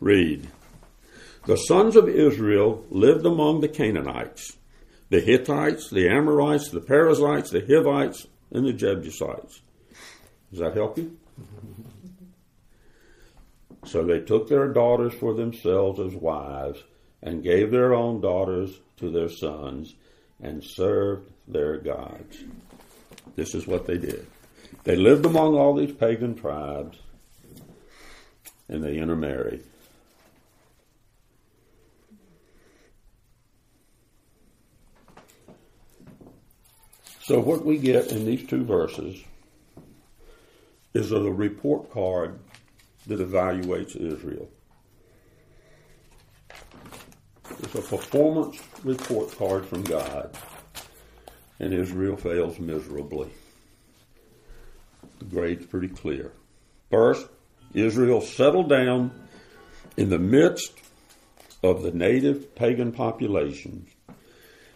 read 0.00 0.48
The 1.46 1.56
sons 1.56 1.94
of 1.94 2.08
Israel 2.08 2.84
lived 2.90 3.24
among 3.24 3.60
the 3.60 3.68
Canaanites, 3.68 4.56
the 5.08 5.20
Hittites, 5.20 5.88
the 5.90 6.08
Amorites, 6.08 6.70
the 6.70 6.80
Perizzites, 6.80 7.50
the 7.50 7.64
Hivites, 7.64 8.26
and 8.50 8.66
the 8.66 8.72
Jebusites. 8.72 9.62
Does 10.50 10.60
that 10.60 10.74
help 10.74 10.98
you? 10.98 11.16
So 13.84 14.04
they 14.04 14.18
took 14.18 14.48
their 14.48 14.66
daughters 14.66 15.14
for 15.14 15.32
themselves 15.32 16.00
as 16.00 16.12
wives, 16.12 16.82
and 17.22 17.42
gave 17.42 17.70
their 17.70 17.94
own 17.94 18.20
daughters 18.20 18.80
to 18.96 19.10
their 19.10 19.28
sons, 19.28 19.94
and 20.42 20.62
served 20.62 21.30
their 21.48 21.78
gods. 21.78 22.44
This 23.34 23.54
is 23.54 23.66
what 23.66 23.86
they 23.86 23.98
did. 23.98 24.26
They 24.84 24.96
lived 24.96 25.26
among 25.26 25.54
all 25.54 25.74
these 25.74 25.92
pagan 25.92 26.34
tribes, 26.34 26.98
and 28.68 28.82
they 28.82 28.98
intermarried. 28.98 29.62
So, 37.22 37.40
what 37.40 37.64
we 37.64 37.78
get 37.78 38.12
in 38.12 38.24
these 38.24 38.46
two 38.46 38.64
verses 38.64 39.20
is 40.94 41.10
a 41.10 41.20
report 41.20 41.90
card 41.90 42.38
that 43.08 43.18
evaluates 43.18 43.96
Israel. 43.96 44.48
It's 47.58 47.74
a 47.74 47.82
performance 47.82 48.60
report 48.84 49.36
card 49.36 49.66
from 49.66 49.82
God, 49.82 50.36
and 51.58 51.72
Israel 51.72 52.16
fails 52.16 52.58
miserably. 52.58 53.30
The 55.18 55.24
grade's 55.24 55.66
pretty 55.66 55.88
clear. 55.88 56.32
First, 56.90 57.26
Israel 57.74 58.20
settled 58.20 58.68
down 58.68 59.10
in 59.96 60.10
the 60.10 60.18
midst 60.18 60.72
of 61.62 61.82
the 61.82 61.92
native 61.92 62.54
pagan 62.54 62.92
populations. 62.92 63.88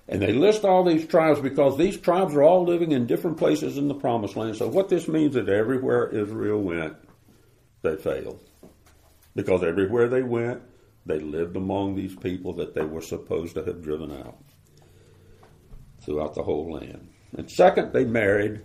And 0.09 0.21
they 0.21 0.33
list 0.33 0.65
all 0.65 0.83
these 0.83 1.07
tribes 1.07 1.41
because 1.41 1.77
these 1.77 1.97
tribes 1.97 2.35
are 2.35 2.43
all 2.43 2.65
living 2.65 2.91
in 2.93 3.07
different 3.07 3.37
places 3.37 3.79
in 3.79 3.87
the 3.87 3.95
promised 3.95 4.35
land. 4.35 4.57
So 4.57 4.67
what 4.67 4.89
this 4.89 5.07
means 5.07 5.37
is 5.37 5.47
that 5.47 5.55
everywhere 5.55 6.09
Israel 6.09 6.61
went, 6.61 6.97
they 7.83 7.97
failed. 7.97 8.41
Because 9.37 9.63
everywhere 9.63 10.09
they 10.09 10.23
went, 10.23 10.63
they 11.07 11.19
lived 11.19 11.57
among 11.57 11.97
these 11.97 12.15
people 12.15 12.53
that 12.55 12.75
they 12.75 12.85
were 12.85 13.01
supposed 13.01 13.55
to 13.55 13.65
have 13.65 13.83
driven 13.83 14.13
out 14.13 14.39
throughout 16.01 16.35
the 16.35 16.43
whole 16.43 16.73
land. 16.73 17.09
And 17.37 17.51
second, 17.51 17.93
they 17.93 18.05
married 18.05 18.61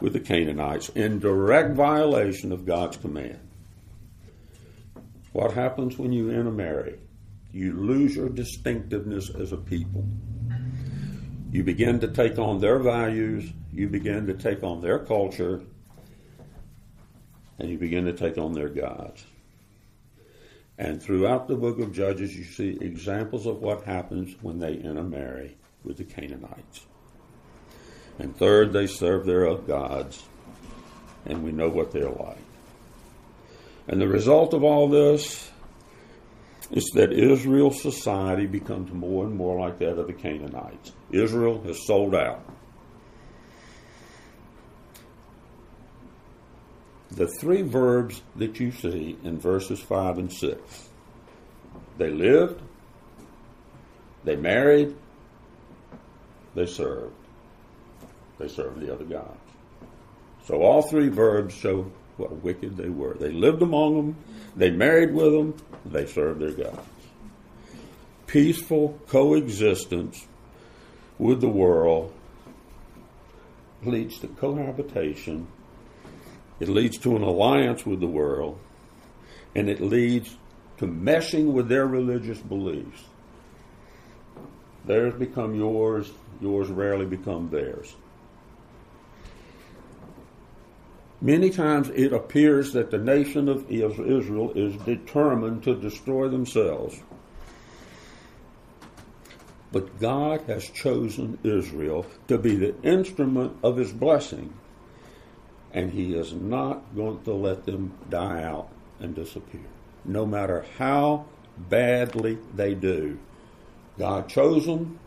with 0.00 0.12
the 0.12 0.20
Canaanites 0.20 0.88
in 0.90 1.18
direct 1.18 1.74
violation 1.74 2.52
of 2.52 2.66
God's 2.66 2.96
command. 2.96 3.40
What 5.32 5.52
happens 5.52 5.98
when 5.98 6.12
you 6.12 6.30
intermarry? 6.30 6.98
You 7.52 7.72
lose 7.74 8.16
your 8.16 8.28
distinctiveness 8.28 9.30
as 9.30 9.52
a 9.52 9.56
people. 9.56 10.04
You 11.50 11.62
begin 11.62 12.00
to 12.00 12.08
take 12.08 12.38
on 12.38 12.60
their 12.60 12.78
values, 12.78 13.50
you 13.72 13.88
begin 13.88 14.26
to 14.26 14.34
take 14.34 14.62
on 14.62 14.80
their 14.80 14.98
culture, 14.98 15.62
and 17.58 17.68
you 17.68 17.78
begin 17.78 18.06
to 18.06 18.12
take 18.12 18.38
on 18.38 18.52
their 18.52 18.68
gods. 18.68 19.24
And 20.82 21.00
throughout 21.00 21.46
the 21.46 21.54
book 21.54 21.78
of 21.78 21.92
Judges, 21.92 22.34
you 22.34 22.42
see 22.42 22.76
examples 22.80 23.46
of 23.46 23.62
what 23.62 23.84
happens 23.84 24.34
when 24.42 24.58
they 24.58 24.72
intermarry 24.72 25.56
with 25.84 25.96
the 25.96 26.02
Canaanites. 26.02 26.86
And 28.18 28.36
third, 28.36 28.72
they 28.72 28.88
serve 28.88 29.24
their 29.24 29.54
gods, 29.54 30.24
and 31.24 31.44
we 31.44 31.52
know 31.52 31.68
what 31.68 31.92
they're 31.92 32.10
like. 32.10 32.42
And 33.86 34.00
the 34.00 34.08
result 34.08 34.54
of 34.54 34.64
all 34.64 34.88
this 34.88 35.52
is 36.72 36.90
that 36.94 37.12
Israel's 37.12 37.80
society 37.80 38.46
becomes 38.46 38.92
more 38.92 39.24
and 39.24 39.36
more 39.36 39.60
like 39.60 39.78
that 39.78 40.00
of 40.00 40.08
the 40.08 40.12
Canaanites. 40.12 40.90
Israel 41.12 41.62
has 41.62 41.86
sold 41.86 42.12
out. 42.12 42.44
The 47.12 47.26
three 47.26 47.62
verbs 47.62 48.22
that 48.36 48.58
you 48.58 48.72
see 48.72 49.18
in 49.22 49.38
verses 49.38 49.80
5 49.80 50.18
and 50.18 50.32
6. 50.32 50.88
They 51.98 52.10
lived, 52.10 52.62
they 54.24 54.36
married, 54.36 54.96
they 56.54 56.66
served. 56.66 57.14
They 58.38 58.48
served 58.48 58.80
the 58.80 58.92
other 58.92 59.04
gods. 59.04 59.38
So 60.46 60.62
all 60.62 60.82
three 60.82 61.08
verbs 61.08 61.54
show 61.54 61.90
what 62.16 62.32
wicked 62.42 62.76
they 62.76 62.88
were. 62.88 63.14
They 63.14 63.30
lived 63.30 63.62
among 63.62 63.96
them, 63.96 64.16
they 64.56 64.70
married 64.70 65.12
with 65.12 65.32
them, 65.32 65.54
they 65.84 66.06
served 66.06 66.40
their 66.40 66.52
gods. 66.52 66.88
Peaceful 68.26 68.98
coexistence 69.08 70.26
with 71.18 71.40
the 71.40 71.48
world 71.48 72.12
leads 73.84 74.18
to 74.20 74.28
cohabitation, 74.28 75.46
it 76.62 76.68
leads 76.68 76.96
to 76.96 77.16
an 77.16 77.22
alliance 77.22 77.84
with 77.84 77.98
the 77.98 78.06
world, 78.06 78.56
and 79.56 79.68
it 79.68 79.80
leads 79.80 80.36
to 80.78 80.86
meshing 80.86 81.52
with 81.52 81.68
their 81.68 81.88
religious 81.88 82.38
beliefs. 82.38 83.02
Theirs 84.84 85.14
become 85.14 85.56
yours, 85.56 86.12
yours 86.40 86.68
rarely 86.68 87.04
become 87.04 87.50
theirs. 87.50 87.96
Many 91.20 91.50
times 91.50 91.88
it 91.88 92.12
appears 92.12 92.72
that 92.74 92.92
the 92.92 92.98
nation 92.98 93.48
of 93.48 93.68
Israel 93.68 94.52
is 94.54 94.76
determined 94.84 95.64
to 95.64 95.74
destroy 95.74 96.28
themselves. 96.28 97.00
But 99.72 99.98
God 99.98 100.42
has 100.42 100.64
chosen 100.70 101.40
Israel 101.42 102.06
to 102.28 102.38
be 102.38 102.54
the 102.54 102.80
instrument 102.82 103.56
of 103.64 103.76
his 103.76 103.92
blessing, 103.92 104.52
and 105.72 105.90
he 105.90 106.14
is 106.14 106.32
not 106.32 106.94
going 106.94 107.22
to 107.24 107.32
let 107.32 107.64
them 107.64 107.92
die 108.10 108.42
out 108.42 108.68
and 109.00 109.14
disappear, 109.14 109.66
no 110.04 110.26
matter 110.26 110.64
how 110.78 111.24
badly 111.56 112.38
they 112.54 112.74
do. 112.74 113.18
God 113.98 114.28
chose 114.28 114.66
them. 114.66 114.98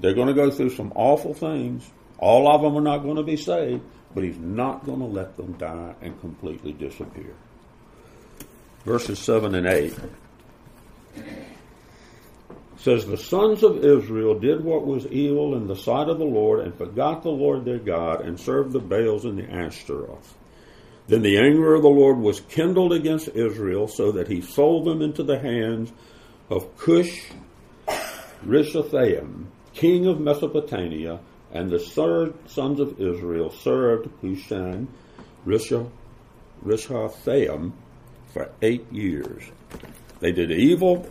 They're 0.00 0.14
going 0.14 0.28
to 0.28 0.34
go 0.34 0.50
through 0.50 0.70
some 0.70 0.92
awful 0.94 1.34
things. 1.34 1.88
All 2.18 2.50
of 2.50 2.62
them 2.62 2.76
are 2.76 2.82
not 2.82 2.98
going 2.98 3.16
to 3.16 3.22
be 3.22 3.36
saved, 3.36 3.82
but 4.14 4.24
he's 4.24 4.38
not 4.38 4.84
going 4.84 5.00
to 5.00 5.06
let 5.06 5.36
them 5.36 5.52
die 5.52 5.94
and 6.00 6.18
completely 6.20 6.72
disappear. 6.72 7.34
Verses 8.84 9.18
7 9.18 9.54
and 9.54 9.66
8 9.66 9.94
says, 12.80 13.06
The 13.06 13.16
sons 13.16 13.62
of 13.62 13.84
Israel 13.84 14.38
did 14.38 14.64
what 14.64 14.86
was 14.86 15.06
evil 15.06 15.54
in 15.54 15.66
the 15.66 15.76
sight 15.76 16.08
of 16.08 16.18
the 16.18 16.24
Lord 16.24 16.60
and 16.60 16.74
forgot 16.74 17.22
the 17.22 17.30
Lord 17.30 17.64
their 17.64 17.78
God 17.78 18.22
and 18.22 18.40
served 18.40 18.72
the 18.72 18.80
Baals 18.80 19.24
and 19.24 19.38
the 19.38 19.50
Ashtaroth. 19.50 20.36
Then 21.06 21.22
the 21.22 21.38
anger 21.38 21.74
of 21.74 21.82
the 21.82 21.88
Lord 21.88 22.18
was 22.18 22.40
kindled 22.40 22.92
against 22.92 23.28
Israel 23.28 23.88
so 23.88 24.12
that 24.12 24.28
he 24.28 24.40
sold 24.40 24.86
them 24.86 25.02
into 25.02 25.22
the 25.22 25.38
hands 25.38 25.92
of 26.48 26.76
Cush 26.78 27.30
Rishathaim, 28.46 29.46
king 29.74 30.06
of 30.06 30.20
Mesopotamia, 30.20 31.20
and 31.52 31.70
the 31.70 31.78
third 31.78 32.34
sons 32.48 32.80
of 32.80 33.00
Israel 33.00 33.50
served 33.50 34.08
Cushan 34.22 34.86
Rishathaim 36.64 37.72
for 38.32 38.50
eight 38.62 38.90
years. 38.92 39.42
They 40.20 40.32
did 40.32 40.52
evil. 40.52 41.06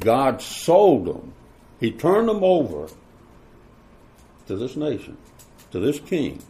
God 0.00 0.42
sold 0.42 1.06
them. 1.06 1.32
He 1.80 1.90
turned 1.90 2.28
them 2.28 2.42
over 2.42 2.88
to 4.46 4.56
this 4.56 4.76
nation, 4.76 5.16
to 5.70 5.80
this 5.80 6.00
king, 6.00 6.42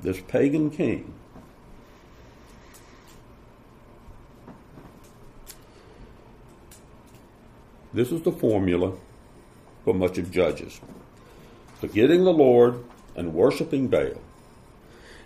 this 0.00 0.20
pagan 0.28 0.70
king. 0.70 1.12
This 7.94 8.12
is 8.12 8.20
the 8.22 8.32
formula 8.32 8.92
for 9.84 9.94
much 9.94 10.18
of 10.18 10.30
Judges 10.30 10.80
forgetting 11.80 12.24
the 12.24 12.32
Lord 12.32 12.82
and 13.14 13.34
worshiping 13.34 13.88
Baal. 13.88 14.20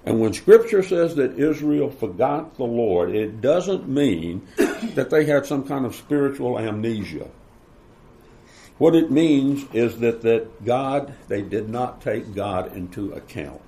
And 0.05 0.21
when 0.21 0.33
Scripture 0.33 0.83
says 0.83 1.15
that 1.17 1.39
Israel 1.39 1.91
forgot 1.91 2.57
the 2.57 2.65
Lord, 2.65 3.15
it 3.15 3.41
doesn't 3.41 3.89
mean 3.89 4.47
that 4.95 5.11
they 5.11 5.25
had 5.25 5.47
some 5.47 5.65
kind 5.65 5.85
of 5.85 5.95
spiritual 5.95 6.59
amnesia. 6.59 7.29
What 8.81 8.97
it 8.97 9.11
means 9.11 9.67
is 9.75 9.99
that, 9.99 10.23
that 10.23 10.65
God, 10.65 11.13
they 11.29 11.43
did 11.43 11.69
not 11.69 12.01
take 12.01 12.35
God 12.35 12.75
into 12.75 13.13
account 13.13 13.61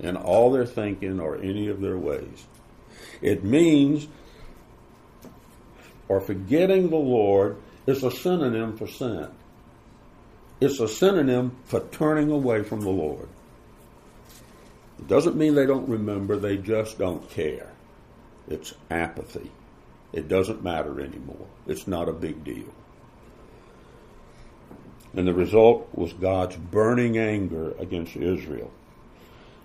in 0.00 0.18
all 0.18 0.52
their 0.52 0.66
thinking 0.66 1.18
or 1.18 1.38
any 1.38 1.68
of 1.68 1.80
their 1.80 1.96
ways. 1.96 2.44
It 3.22 3.42
means, 3.42 4.06
or 6.08 6.20
forgetting 6.20 6.90
the 6.90 6.96
Lord 6.96 7.56
is 7.86 8.04
a 8.04 8.10
synonym 8.10 8.76
for 8.76 8.86
sin. 8.86 9.28
It's 10.60 10.78
a 10.78 10.88
synonym 10.88 11.56
for 11.64 11.80
turning 11.80 12.30
away 12.30 12.62
from 12.62 12.82
the 12.82 12.90
Lord. 12.90 13.30
It 14.98 15.08
doesn't 15.08 15.36
mean 15.36 15.54
they 15.54 15.64
don't 15.64 15.88
remember, 15.88 16.36
they 16.36 16.58
just 16.58 16.98
don't 16.98 17.30
care. 17.30 17.72
It's 18.46 18.74
apathy. 18.90 19.50
It 20.12 20.28
doesn't 20.28 20.62
matter 20.62 21.00
anymore. 21.00 21.46
It's 21.66 21.86
not 21.86 22.10
a 22.10 22.12
big 22.12 22.44
deal. 22.44 22.74
And 25.14 25.26
the 25.26 25.34
result 25.34 25.88
was 25.92 26.12
God's 26.12 26.56
burning 26.56 27.18
anger 27.18 27.72
against 27.78 28.16
Israel. 28.16 28.70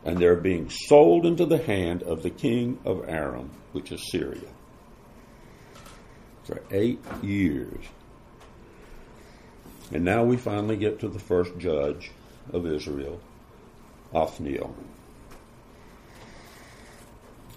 And 0.04 0.18
they're 0.18 0.36
being 0.36 0.70
sold 0.70 1.26
into 1.26 1.46
the 1.46 1.58
hand 1.58 2.04
of 2.04 2.24
the 2.24 2.30
king 2.30 2.80
of 2.86 3.08
Aram, 3.08 3.52
which 3.72 3.92
is 3.92 4.12
Syria, 4.12 4.48
for 6.44 6.62
eight 6.72 7.00
years. 7.22 7.84
And 9.92 10.04
now 10.04 10.24
we 10.24 10.38
finally 10.38 10.78
get 10.78 11.00
to 11.00 11.08
the 11.08 11.20
first 11.20 11.58
judge 11.58 12.12
of 12.52 12.66
Israel, 12.66 13.20
Othniel. 14.14 14.76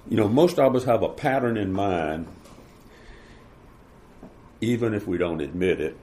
You 0.08 0.16
know, 0.16 0.28
most 0.28 0.58
of 0.58 0.74
us 0.74 0.84
have 0.84 1.02
a 1.02 1.08
pattern 1.08 1.56
in 1.58 1.72
mind, 1.72 2.26
even 4.60 4.94
if 4.94 5.06
we 5.06 5.18
don't 5.18 5.40
admit 5.40 5.80
it, 5.80 5.96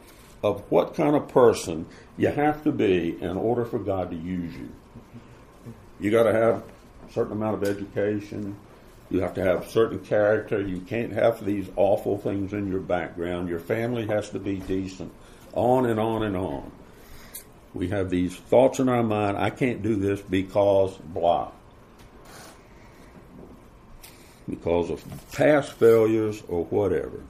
of 0.45 0.61
what 0.69 0.93
kind 0.93 1.15
of 1.15 1.27
person 1.27 1.87
you 2.17 2.27
have 2.27 2.63
to 2.63 2.71
be 2.71 3.19
in 3.19 3.35
order 3.35 3.65
for 3.65 3.79
God 3.79 4.11
to 4.11 4.15
use 4.15 4.53
you. 4.55 4.69
You 5.99 6.11
got 6.11 6.23
to 6.23 6.33
have 6.33 6.63
a 7.07 7.11
certain 7.11 7.33
amount 7.33 7.55
of 7.55 7.67
education. 7.67 8.55
You 9.09 9.21
have 9.21 9.33
to 9.35 9.43
have 9.43 9.67
certain 9.67 9.99
character. 9.99 10.61
You 10.61 10.81
can't 10.81 11.11
have 11.13 11.43
these 11.43 11.67
awful 11.75 12.19
things 12.19 12.53
in 12.53 12.71
your 12.71 12.79
background. 12.79 13.49
Your 13.49 13.59
family 13.59 14.05
has 14.05 14.29
to 14.31 14.39
be 14.39 14.57
decent 14.57 15.11
on 15.53 15.87
and 15.87 15.99
on 15.99 16.21
and 16.21 16.37
on. 16.37 16.71
We 17.73 17.87
have 17.89 18.11
these 18.11 18.35
thoughts 18.35 18.79
in 18.79 18.87
our 18.87 19.03
mind 19.03 19.37
I 19.37 19.49
can't 19.49 19.81
do 19.81 19.95
this 19.95 20.21
because 20.21 20.95
blah. 20.97 21.51
Because 24.47 24.91
of 24.91 25.03
past 25.31 25.71
failures 25.73 26.43
or 26.47 26.65
whatever. 26.65 27.23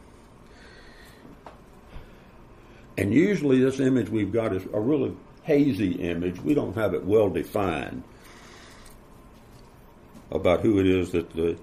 And 2.97 3.13
usually, 3.13 3.59
this 3.59 3.79
image 3.79 4.09
we've 4.09 4.31
got 4.31 4.53
is 4.53 4.63
a 4.73 4.79
really 4.79 5.15
hazy 5.43 5.93
image. 5.93 6.39
We 6.41 6.53
don't 6.53 6.75
have 6.75 6.93
it 6.93 7.03
well 7.03 7.29
defined 7.29 8.03
about 10.31 10.61
who 10.61 10.79
it 10.79 10.87
is 10.87 11.11
that 11.11 11.29
the, 11.31 11.57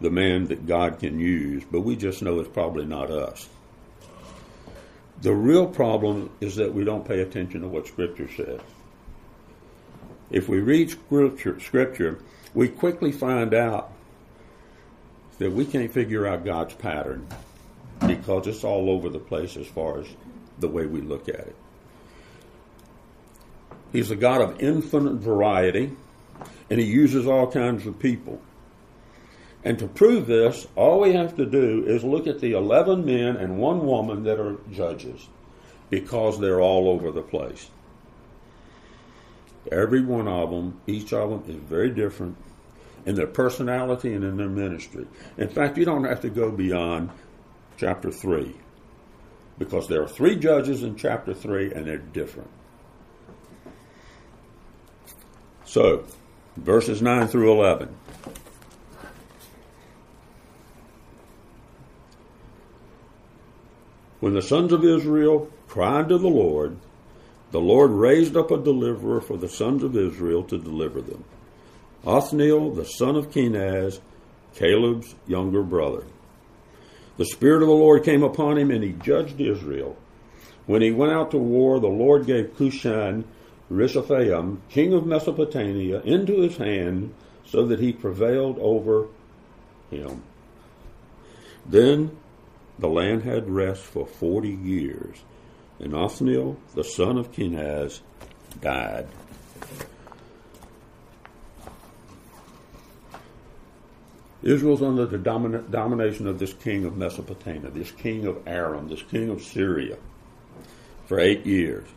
the 0.00 0.10
man 0.10 0.46
that 0.46 0.66
God 0.66 0.98
can 0.98 1.18
use, 1.18 1.64
but 1.70 1.80
we 1.80 1.96
just 1.96 2.22
know 2.22 2.38
it's 2.40 2.48
probably 2.48 2.84
not 2.84 3.10
us. 3.10 3.48
The 5.22 5.32
real 5.32 5.66
problem 5.66 6.30
is 6.40 6.56
that 6.56 6.74
we 6.74 6.84
don't 6.84 7.06
pay 7.06 7.20
attention 7.20 7.62
to 7.62 7.68
what 7.68 7.86
Scripture 7.86 8.28
says. 8.36 8.60
If 10.30 10.48
we 10.48 10.58
read 10.60 10.90
Scripture, 10.90 11.60
scripture 11.60 12.18
we 12.54 12.68
quickly 12.68 13.12
find 13.12 13.54
out 13.54 13.92
that 15.38 15.50
we 15.50 15.64
can't 15.64 15.92
figure 15.92 16.26
out 16.26 16.44
God's 16.44 16.74
pattern 16.74 17.26
because 18.06 18.46
it's 18.46 18.64
all 18.64 18.90
over 18.90 19.08
the 19.08 19.18
place 19.18 19.56
as 19.56 19.66
far 19.66 20.00
as 20.00 20.06
the 20.58 20.68
way 20.68 20.86
we 20.86 21.00
look 21.00 21.28
at 21.28 21.40
it. 21.40 21.56
He's 23.92 24.10
a 24.10 24.16
God 24.16 24.40
of 24.40 24.60
infinite 24.60 25.14
variety, 25.14 25.96
and 26.68 26.80
He 26.80 26.86
uses 26.86 27.26
all 27.26 27.50
kinds 27.50 27.86
of 27.86 27.98
people. 27.98 28.40
And 29.62 29.78
to 29.78 29.86
prove 29.86 30.26
this, 30.26 30.66
all 30.76 31.00
we 31.00 31.14
have 31.14 31.36
to 31.36 31.46
do 31.46 31.84
is 31.86 32.04
look 32.04 32.26
at 32.26 32.40
the 32.40 32.52
11 32.52 33.04
men 33.04 33.36
and 33.36 33.58
one 33.58 33.86
woman 33.86 34.24
that 34.24 34.38
are 34.38 34.58
judges 34.70 35.26
because 35.90 36.38
they're 36.38 36.60
all 36.60 36.88
over 36.88 37.10
the 37.12 37.22
place. 37.22 37.70
Every 39.72 40.02
one 40.04 40.28
of 40.28 40.50
them, 40.50 40.80
each 40.86 41.12
of 41.12 41.30
them 41.30 41.44
is 41.48 41.62
very 41.62 41.90
different 41.90 42.36
in 43.06 43.14
their 43.14 43.26
personality 43.26 44.12
and 44.12 44.24
in 44.24 44.36
their 44.36 44.48
ministry. 44.48 45.06
In 45.38 45.48
fact, 45.48 45.78
you 45.78 45.84
don't 45.84 46.04
have 46.04 46.20
to 46.22 46.30
go 46.30 46.50
beyond 46.50 47.10
chapter 47.76 48.10
3 48.10 48.54
because 49.58 49.88
there 49.88 50.02
are 50.02 50.08
three 50.08 50.36
judges 50.36 50.82
in 50.82 50.96
chapter 50.96 51.32
3 51.32 51.72
and 51.72 51.86
they're 51.86 51.98
different. 51.98 52.50
So, 55.64 56.04
verses 56.56 57.02
9 57.02 57.28
through 57.28 57.52
11. 57.52 57.94
When 64.20 64.34
the 64.34 64.42
sons 64.42 64.72
of 64.72 64.84
Israel 64.84 65.50
cried 65.68 66.08
to 66.08 66.18
the 66.18 66.28
Lord, 66.28 66.78
the 67.50 67.60
Lord 67.60 67.90
raised 67.90 68.36
up 68.36 68.50
a 68.50 68.56
deliverer 68.56 69.20
for 69.20 69.36
the 69.36 69.48
sons 69.48 69.82
of 69.82 69.96
Israel 69.96 70.42
to 70.44 70.58
deliver 70.58 71.00
them. 71.02 71.24
Othniel, 72.06 72.72
the 72.74 72.84
son 72.84 73.16
of 73.16 73.30
Kenaz, 73.30 74.00
Caleb's 74.54 75.14
younger 75.26 75.62
brother. 75.62 76.04
The 77.16 77.26
Spirit 77.26 77.62
of 77.62 77.68
the 77.68 77.74
Lord 77.74 78.04
came 78.04 78.22
upon 78.22 78.58
him, 78.58 78.70
and 78.70 78.82
he 78.82 78.92
judged 78.92 79.40
Israel. 79.40 79.96
When 80.66 80.82
he 80.82 80.90
went 80.90 81.12
out 81.12 81.30
to 81.32 81.38
war, 81.38 81.78
the 81.78 81.86
Lord 81.86 82.26
gave 82.26 82.56
Cushan 82.56 83.24
Rishathaim, 83.70 84.58
king 84.68 84.92
of 84.92 85.06
Mesopotamia, 85.06 86.00
into 86.02 86.40
his 86.40 86.56
hand, 86.56 87.14
so 87.44 87.66
that 87.66 87.80
he 87.80 87.92
prevailed 87.92 88.58
over 88.58 89.08
him. 89.90 90.22
Then 91.66 92.16
the 92.78 92.88
land 92.88 93.22
had 93.22 93.48
rest 93.48 93.82
for 93.82 94.06
forty 94.06 94.50
years, 94.50 95.18
and 95.78 95.94
Othniel, 95.94 96.56
the 96.74 96.84
son 96.84 97.16
of 97.18 97.32
Kenaz, 97.32 98.00
died. 98.60 99.06
Israel's 104.44 104.82
under 104.82 105.06
the 105.06 105.18
domin- 105.18 105.70
domination 105.70 106.28
of 106.28 106.38
this 106.38 106.52
king 106.52 106.84
of 106.84 106.96
Mesopotamia, 106.96 107.70
this 107.70 107.90
king 107.90 108.26
of 108.26 108.46
Aram, 108.46 108.88
this 108.88 109.02
king 109.02 109.30
of 109.30 109.42
Syria, 109.42 109.96
for 111.06 111.18
eight 111.18 111.46
years. 111.46 111.88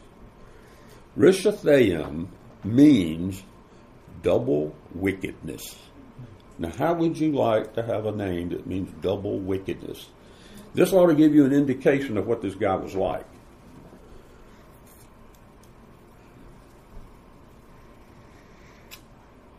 Rishathaim 1.18 2.28
means 2.64 3.44
double 4.24 4.74
wickedness. 4.96 5.76
Now, 6.58 6.72
how 6.72 6.94
would 6.94 7.20
you 7.20 7.34
like 7.34 7.74
to 7.74 7.84
have 7.84 8.06
a 8.06 8.12
name 8.12 8.50
that 8.50 8.66
means 8.66 8.92
double 9.02 9.40
wickedness? 9.40 10.08
This 10.74 10.94
ought 10.94 11.08
to 11.08 11.16
give 11.16 11.36
you 11.36 11.46
an 11.46 11.54
indication 11.54 12.18
of 12.18 12.28
what 12.28 12.42
this 12.42 12.56
guy 12.56 12.76
was 12.76 12.96
like. 12.96 13.26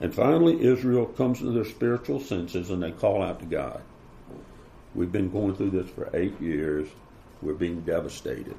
And 0.00 0.14
finally, 0.14 0.62
Israel 0.62 1.06
comes 1.06 1.40
to 1.40 1.50
their 1.50 1.64
spiritual 1.64 2.20
senses 2.20 2.70
and 2.70 2.82
they 2.82 2.92
call 2.92 3.22
out 3.22 3.40
to 3.40 3.46
God. 3.46 3.82
We've 4.94 5.10
been 5.10 5.30
going 5.30 5.54
through 5.56 5.70
this 5.70 5.90
for 5.90 6.08
eight 6.14 6.40
years. 6.40 6.88
We're 7.42 7.54
being 7.54 7.80
devastated. 7.82 8.56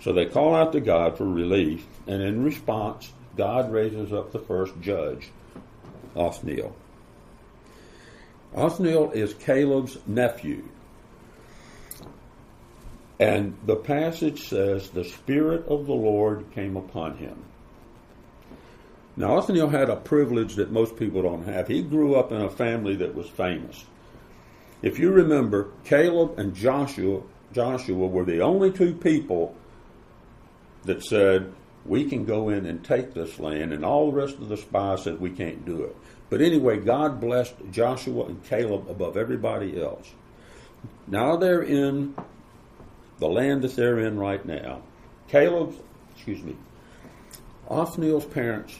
So 0.00 0.12
they 0.12 0.26
call 0.26 0.54
out 0.54 0.72
to 0.72 0.80
God 0.80 1.16
for 1.16 1.24
relief, 1.24 1.86
and 2.08 2.20
in 2.20 2.42
response, 2.42 3.12
God 3.36 3.72
raises 3.72 4.12
up 4.12 4.32
the 4.32 4.40
first 4.40 4.74
judge, 4.80 5.30
Othniel. 6.16 6.74
Othniel 8.54 9.12
is 9.12 9.32
Caleb's 9.34 9.96
nephew. 10.06 10.64
And 13.20 13.56
the 13.64 13.76
passage 13.76 14.48
says, 14.48 14.90
The 14.90 15.04
Spirit 15.04 15.66
of 15.68 15.86
the 15.86 15.94
Lord 15.94 16.50
came 16.52 16.76
upon 16.76 17.16
him. 17.18 17.44
Now, 19.16 19.36
Othniel 19.36 19.68
had 19.68 19.90
a 19.90 19.96
privilege 19.96 20.54
that 20.54 20.72
most 20.72 20.96
people 20.96 21.22
don't 21.22 21.44
have. 21.44 21.68
He 21.68 21.82
grew 21.82 22.14
up 22.14 22.32
in 22.32 22.40
a 22.40 22.48
family 22.48 22.96
that 22.96 23.14
was 23.14 23.28
famous. 23.28 23.84
If 24.80 24.98
you 24.98 25.10
remember, 25.10 25.68
Caleb 25.84 26.38
and 26.38 26.54
Joshua, 26.54 27.22
Joshua 27.52 28.06
were 28.06 28.24
the 28.24 28.40
only 28.40 28.72
two 28.72 28.94
people 28.94 29.54
that 30.84 31.04
said, 31.04 31.52
we 31.84 32.08
can 32.08 32.24
go 32.24 32.48
in 32.48 32.64
and 32.66 32.84
take 32.84 33.12
this 33.12 33.38
land, 33.38 33.72
and 33.72 33.84
all 33.84 34.10
the 34.10 34.16
rest 34.16 34.36
of 34.38 34.48
the 34.48 34.56
spies 34.56 35.02
said 35.02 35.20
we 35.20 35.30
can't 35.30 35.64
do 35.64 35.82
it. 35.82 35.96
But 36.30 36.40
anyway, 36.40 36.78
God 36.78 37.20
blessed 37.20 37.54
Joshua 37.70 38.26
and 38.26 38.42
Caleb 38.44 38.88
above 38.88 39.16
everybody 39.16 39.80
else. 39.80 40.10
Now 41.06 41.36
they're 41.36 41.62
in 41.62 42.14
the 43.18 43.28
land 43.28 43.62
that 43.62 43.76
they're 43.76 43.98
in 43.98 44.18
right 44.18 44.44
now. 44.44 44.82
Caleb's, 45.28 45.76
excuse 46.14 46.42
me, 46.42 46.56
Othniel's 47.68 48.24
parents 48.26 48.76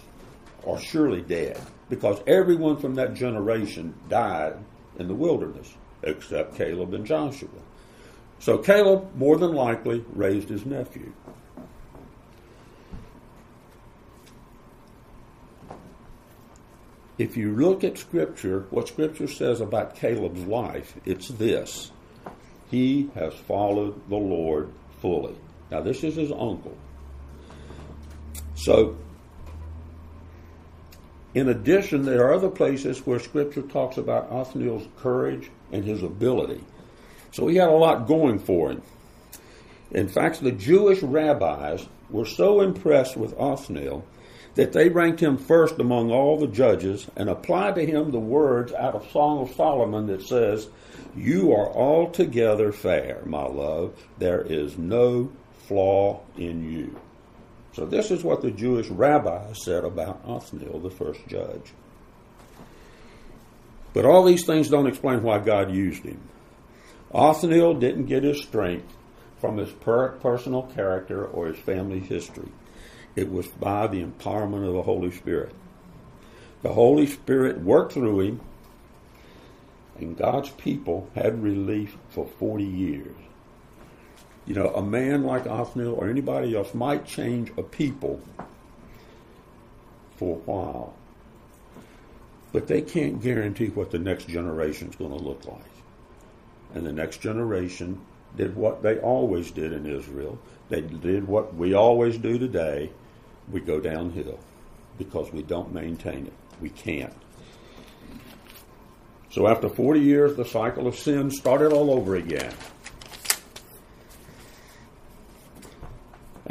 are 0.66 0.80
surely 0.80 1.22
dead 1.22 1.60
because 1.88 2.20
everyone 2.26 2.76
from 2.76 2.94
that 2.94 3.14
generation 3.14 3.94
died 4.08 4.54
in 4.98 5.08
the 5.08 5.14
wilderness 5.14 5.74
except 6.02 6.56
Caleb 6.56 6.94
and 6.94 7.06
Joshua. 7.06 7.48
So 8.38 8.58
Caleb 8.58 9.14
more 9.14 9.36
than 9.36 9.52
likely 9.52 10.04
raised 10.14 10.48
his 10.48 10.66
nephew. 10.66 11.12
If 17.18 17.36
you 17.36 17.54
look 17.54 17.84
at 17.84 17.98
Scripture, 17.98 18.66
what 18.70 18.88
Scripture 18.88 19.28
says 19.28 19.60
about 19.60 19.94
Caleb's 19.94 20.44
life, 20.44 20.96
it's 21.04 21.28
this. 21.28 21.92
He 22.70 23.10
has 23.14 23.34
followed 23.34 24.08
the 24.08 24.16
Lord 24.16 24.72
fully. 25.00 25.36
Now, 25.70 25.82
this 25.82 26.02
is 26.02 26.16
his 26.16 26.32
uncle. 26.32 26.76
So, 28.54 28.96
in 31.34 31.48
addition, 31.48 32.04
there 32.04 32.26
are 32.26 32.34
other 32.34 32.50
places 32.50 33.06
where 33.06 33.18
Scripture 33.18 33.62
talks 33.62 33.96
about 33.96 34.30
Othniel's 34.30 34.86
courage 34.98 35.50
and 35.72 35.84
his 35.84 36.02
ability. 36.02 36.62
So 37.32 37.46
he 37.48 37.56
had 37.56 37.70
a 37.70 37.72
lot 37.72 38.06
going 38.06 38.38
for 38.38 38.70
him. 38.70 38.82
In 39.90 40.08
fact, 40.08 40.42
the 40.42 40.52
Jewish 40.52 41.02
rabbis 41.02 41.86
were 42.10 42.26
so 42.26 42.60
impressed 42.60 43.16
with 43.16 43.34
Othniel 43.38 44.04
that 44.54 44.72
they 44.72 44.90
ranked 44.90 45.20
him 45.20 45.38
first 45.38 45.78
among 45.78 46.10
all 46.10 46.38
the 46.38 46.46
judges 46.46 47.06
and 47.16 47.30
applied 47.30 47.74
to 47.76 47.86
him 47.86 48.10
the 48.10 48.20
words 48.20 48.72
out 48.74 48.94
of 48.94 49.10
Song 49.10 49.40
of 49.40 49.54
Solomon 49.54 50.06
that 50.08 50.22
says, 50.22 50.68
You 51.16 51.52
are 51.52 51.70
altogether 51.70 52.72
fair, 52.72 53.22
my 53.24 53.46
love. 53.46 53.94
There 54.18 54.42
is 54.42 54.76
no 54.76 55.32
flaw 55.66 56.20
in 56.36 56.70
you. 56.70 57.00
So 57.72 57.86
this 57.86 58.10
is 58.10 58.22
what 58.22 58.42
the 58.42 58.50
Jewish 58.50 58.88
rabbi 58.88 59.52
said 59.54 59.84
about 59.84 60.22
Othniel, 60.26 60.80
the 60.80 60.90
first 60.90 61.26
judge. 61.26 61.72
But 63.94 64.04
all 64.04 64.24
these 64.24 64.44
things 64.44 64.68
don't 64.68 64.86
explain 64.86 65.22
why 65.22 65.38
God 65.38 65.74
used 65.74 66.02
him. 66.02 66.20
Othniel 67.14 67.74
didn't 67.74 68.06
get 68.06 68.24
his 68.24 68.42
strength 68.42 68.94
from 69.40 69.56
his 69.56 69.70
personal 69.72 70.62
character 70.74 71.24
or 71.24 71.46
his 71.46 71.58
family 71.58 72.00
history. 72.00 72.48
It 73.16 73.30
was 73.30 73.48
by 73.48 73.86
the 73.86 74.02
empowerment 74.02 74.66
of 74.66 74.72
the 74.72 74.82
Holy 74.82 75.10
Spirit. 75.10 75.54
The 76.62 76.72
Holy 76.72 77.06
Spirit 77.06 77.60
worked 77.60 77.92
through 77.92 78.20
him, 78.20 78.40
and 79.98 80.16
God's 80.16 80.50
people 80.50 81.10
had 81.14 81.42
relief 81.42 81.96
for 82.08 82.26
40 82.26 82.64
years. 82.64 83.16
You 84.46 84.54
know, 84.54 84.68
a 84.68 84.82
man 84.82 85.24
like 85.24 85.46
Othniel 85.46 85.94
or 85.94 86.08
anybody 86.08 86.56
else 86.56 86.74
might 86.74 87.06
change 87.06 87.52
a 87.56 87.62
people 87.62 88.20
for 90.16 90.36
a 90.36 90.40
while, 90.40 90.94
but 92.52 92.66
they 92.66 92.82
can't 92.82 93.22
guarantee 93.22 93.68
what 93.68 93.90
the 93.90 93.98
next 93.98 94.28
generation 94.28 94.88
is 94.88 94.96
going 94.96 95.16
to 95.16 95.22
look 95.22 95.44
like. 95.44 95.62
And 96.74 96.84
the 96.84 96.92
next 96.92 97.18
generation 97.20 98.00
did 98.36 98.56
what 98.56 98.82
they 98.82 98.98
always 98.98 99.50
did 99.50 99.72
in 99.72 99.86
Israel. 99.86 100.38
They 100.68 100.80
did 100.80 101.28
what 101.28 101.54
we 101.54 101.74
always 101.74 102.18
do 102.18 102.38
today 102.38 102.90
we 103.50 103.60
go 103.60 103.80
downhill 103.80 104.38
because 104.98 105.32
we 105.32 105.42
don't 105.42 105.72
maintain 105.72 106.26
it. 106.26 106.32
We 106.60 106.70
can't. 106.70 107.14
So 109.30 109.46
after 109.46 109.68
40 109.68 110.00
years, 110.00 110.36
the 110.36 110.44
cycle 110.44 110.86
of 110.86 110.96
sin 110.96 111.30
started 111.30 111.72
all 111.72 111.90
over 111.90 112.16
again. 112.16 112.52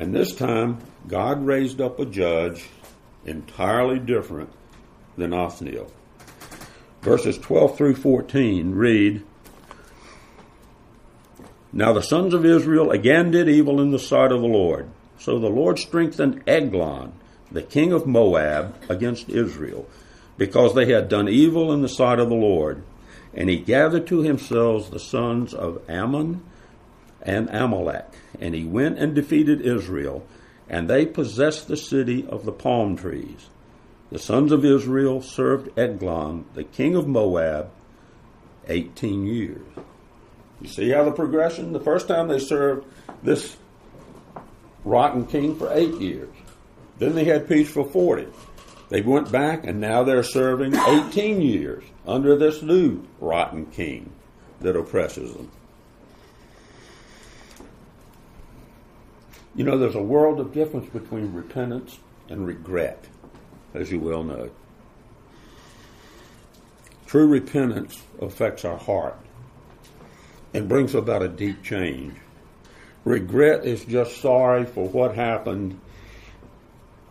And 0.01 0.15
this 0.15 0.33
time, 0.33 0.79
God 1.07 1.45
raised 1.45 1.79
up 1.79 1.99
a 1.99 2.07
judge 2.07 2.67
entirely 3.23 3.99
different 3.99 4.49
than 5.15 5.31
Othniel. 5.31 5.91
Verses 7.03 7.37
12 7.37 7.77
through 7.77 7.95
14 7.97 8.73
read 8.73 9.23
Now 11.71 11.93
the 11.93 12.01
sons 12.01 12.33
of 12.33 12.47
Israel 12.47 12.89
again 12.89 13.29
did 13.29 13.47
evil 13.47 13.79
in 13.79 13.91
the 13.91 13.99
sight 13.99 14.31
of 14.31 14.41
the 14.41 14.47
Lord 14.47 14.89
so 15.19 15.37
the 15.37 15.49
Lord 15.49 15.77
strengthened 15.77 16.41
Eglon, 16.47 17.13
the 17.51 17.61
king 17.61 17.93
of 17.93 18.07
Moab, 18.07 18.75
against 18.89 19.29
Israel, 19.29 19.87
because 20.35 20.73
they 20.73 20.91
had 20.91 21.09
done 21.09 21.29
evil 21.29 21.71
in 21.71 21.83
the 21.83 21.87
sight 21.87 22.17
of 22.17 22.29
the 22.29 22.33
Lord. 22.33 22.81
And 23.35 23.47
he 23.47 23.59
gathered 23.59 24.07
to 24.07 24.23
himself 24.23 24.89
the 24.89 24.99
sons 24.99 25.53
of 25.53 25.87
Ammon 25.87 26.41
and 27.21 27.49
Amalek, 27.49 28.07
and 28.39 28.55
he 28.55 28.63
went 28.63 28.97
and 28.97 29.13
defeated 29.13 29.61
Israel, 29.61 30.25
and 30.69 30.89
they 30.89 31.05
possessed 31.05 31.67
the 31.67 31.77
city 31.77 32.25
of 32.27 32.45
the 32.45 32.51
palm 32.51 32.95
trees. 32.95 33.47
The 34.11 34.19
sons 34.19 34.51
of 34.51 34.65
Israel 34.65 35.21
served 35.21 35.77
Eglon, 35.77 36.45
the 36.53 36.63
king 36.63 36.95
of 36.95 37.07
Moab, 37.07 37.71
18 38.67 39.25
years. 39.25 39.65
You 40.61 40.67
see 40.67 40.89
how 40.89 41.03
the 41.03 41.11
progression? 41.11 41.73
The 41.73 41.79
first 41.79 42.07
time 42.07 42.27
they 42.27 42.39
served 42.39 42.85
this 43.23 43.57
rotten 44.83 45.25
king 45.25 45.55
for 45.55 45.71
eight 45.73 45.95
years. 45.95 46.33
Then 46.99 47.15
they 47.15 47.23
had 47.23 47.47
peace 47.47 47.69
for 47.69 47.83
40. 47.83 48.27
They 48.89 49.01
went 49.01 49.31
back 49.31 49.65
and 49.65 49.79
now 49.79 50.03
they're 50.03 50.23
serving 50.23 50.75
18 50.75 51.41
years 51.41 51.83
under 52.05 52.35
this 52.35 52.61
new 52.61 53.03
rotten 53.19 53.65
king 53.67 54.11
that 54.59 54.75
oppresses 54.75 55.33
them. 55.33 55.49
You 59.55 59.65
know, 59.65 59.77
there's 59.77 59.95
a 59.95 60.01
world 60.01 60.39
of 60.39 60.53
difference 60.53 60.89
between 60.89 61.33
repentance 61.33 61.99
and 62.29 62.47
regret, 62.47 63.05
as 63.73 63.91
you 63.91 63.99
well 63.99 64.23
know. 64.23 64.49
True 67.05 67.27
repentance 67.27 68.01
affects 68.21 68.63
our 68.63 68.77
heart 68.77 69.19
and 70.53 70.69
brings 70.69 70.95
about 70.95 71.21
a 71.21 71.27
deep 71.27 71.61
change. 71.63 72.15
Regret 73.03 73.65
is 73.65 73.83
just 73.83 74.21
sorry 74.21 74.65
for 74.65 74.87
what 74.87 75.15
happened. 75.15 75.79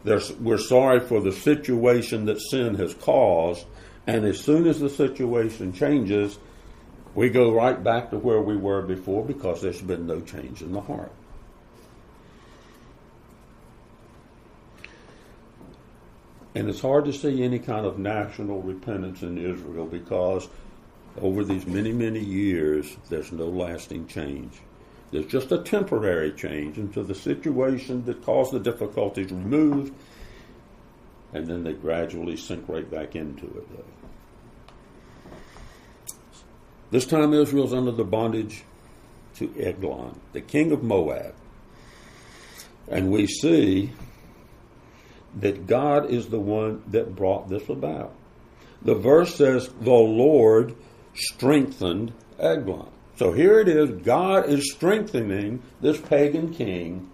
There's, 0.04 0.32
we're 0.32 0.56
sorry 0.56 1.00
for 1.00 1.20
the 1.20 1.32
situation 1.32 2.24
that 2.26 2.40
sin 2.40 2.76
has 2.76 2.94
caused, 2.94 3.66
and 4.06 4.24
as 4.24 4.40
soon 4.40 4.66
as 4.66 4.80
the 4.80 4.88
situation 4.88 5.74
changes, 5.74 6.38
we 7.14 7.28
go 7.28 7.52
right 7.52 7.82
back 7.82 8.10
to 8.10 8.18
where 8.18 8.40
we 8.40 8.56
were 8.56 8.80
before 8.80 9.24
because 9.24 9.60
there's 9.60 9.82
been 9.82 10.06
no 10.06 10.20
change 10.20 10.62
in 10.62 10.72
the 10.72 10.80
heart. 10.80 11.12
And 16.54 16.68
it's 16.68 16.80
hard 16.80 17.04
to 17.04 17.12
see 17.12 17.42
any 17.44 17.58
kind 17.58 17.86
of 17.86 17.98
national 17.98 18.60
repentance 18.62 19.22
in 19.22 19.38
Israel 19.38 19.86
because 19.86 20.48
over 21.20 21.44
these 21.44 21.66
many, 21.66 21.92
many 21.92 22.20
years, 22.20 22.96
there's 23.08 23.30
no 23.32 23.46
lasting 23.46 24.06
change. 24.06 24.60
There's 25.10 25.26
just 25.26 25.52
a 25.52 25.58
temporary 25.58 26.32
change 26.32 26.78
until 26.78 27.04
the 27.04 27.14
situation 27.14 28.04
that 28.04 28.24
caused 28.24 28.52
the 28.52 28.60
difficulties 28.60 29.30
removed, 29.32 29.92
and 31.32 31.46
then 31.46 31.64
they 31.64 31.72
gradually 31.72 32.36
sink 32.36 32.64
right 32.68 32.88
back 32.88 33.16
into 33.16 33.46
it. 33.46 33.84
This 36.90 37.06
time 37.06 37.32
Israel's 37.34 37.72
under 37.72 37.92
the 37.92 38.04
bondage 38.04 38.64
to 39.36 39.52
Eglon, 39.58 40.18
the 40.32 40.40
king 40.40 40.72
of 40.72 40.82
Moab. 40.82 41.34
And 42.88 43.12
we 43.12 43.26
see 43.26 43.92
that 45.36 45.66
God 45.66 46.10
is 46.10 46.28
the 46.28 46.40
one 46.40 46.82
that 46.88 47.14
brought 47.14 47.48
this 47.48 47.68
about. 47.68 48.12
The 48.82 48.94
verse 48.94 49.34
says, 49.34 49.68
The 49.80 49.90
Lord 49.90 50.74
strengthened 51.14 52.12
Eglon. 52.38 52.88
So 53.16 53.32
here 53.32 53.60
it 53.60 53.68
is 53.68 53.90
God 54.02 54.48
is 54.48 54.72
strengthening 54.72 55.62
this 55.80 56.00
pagan 56.00 56.54
king 56.54 57.10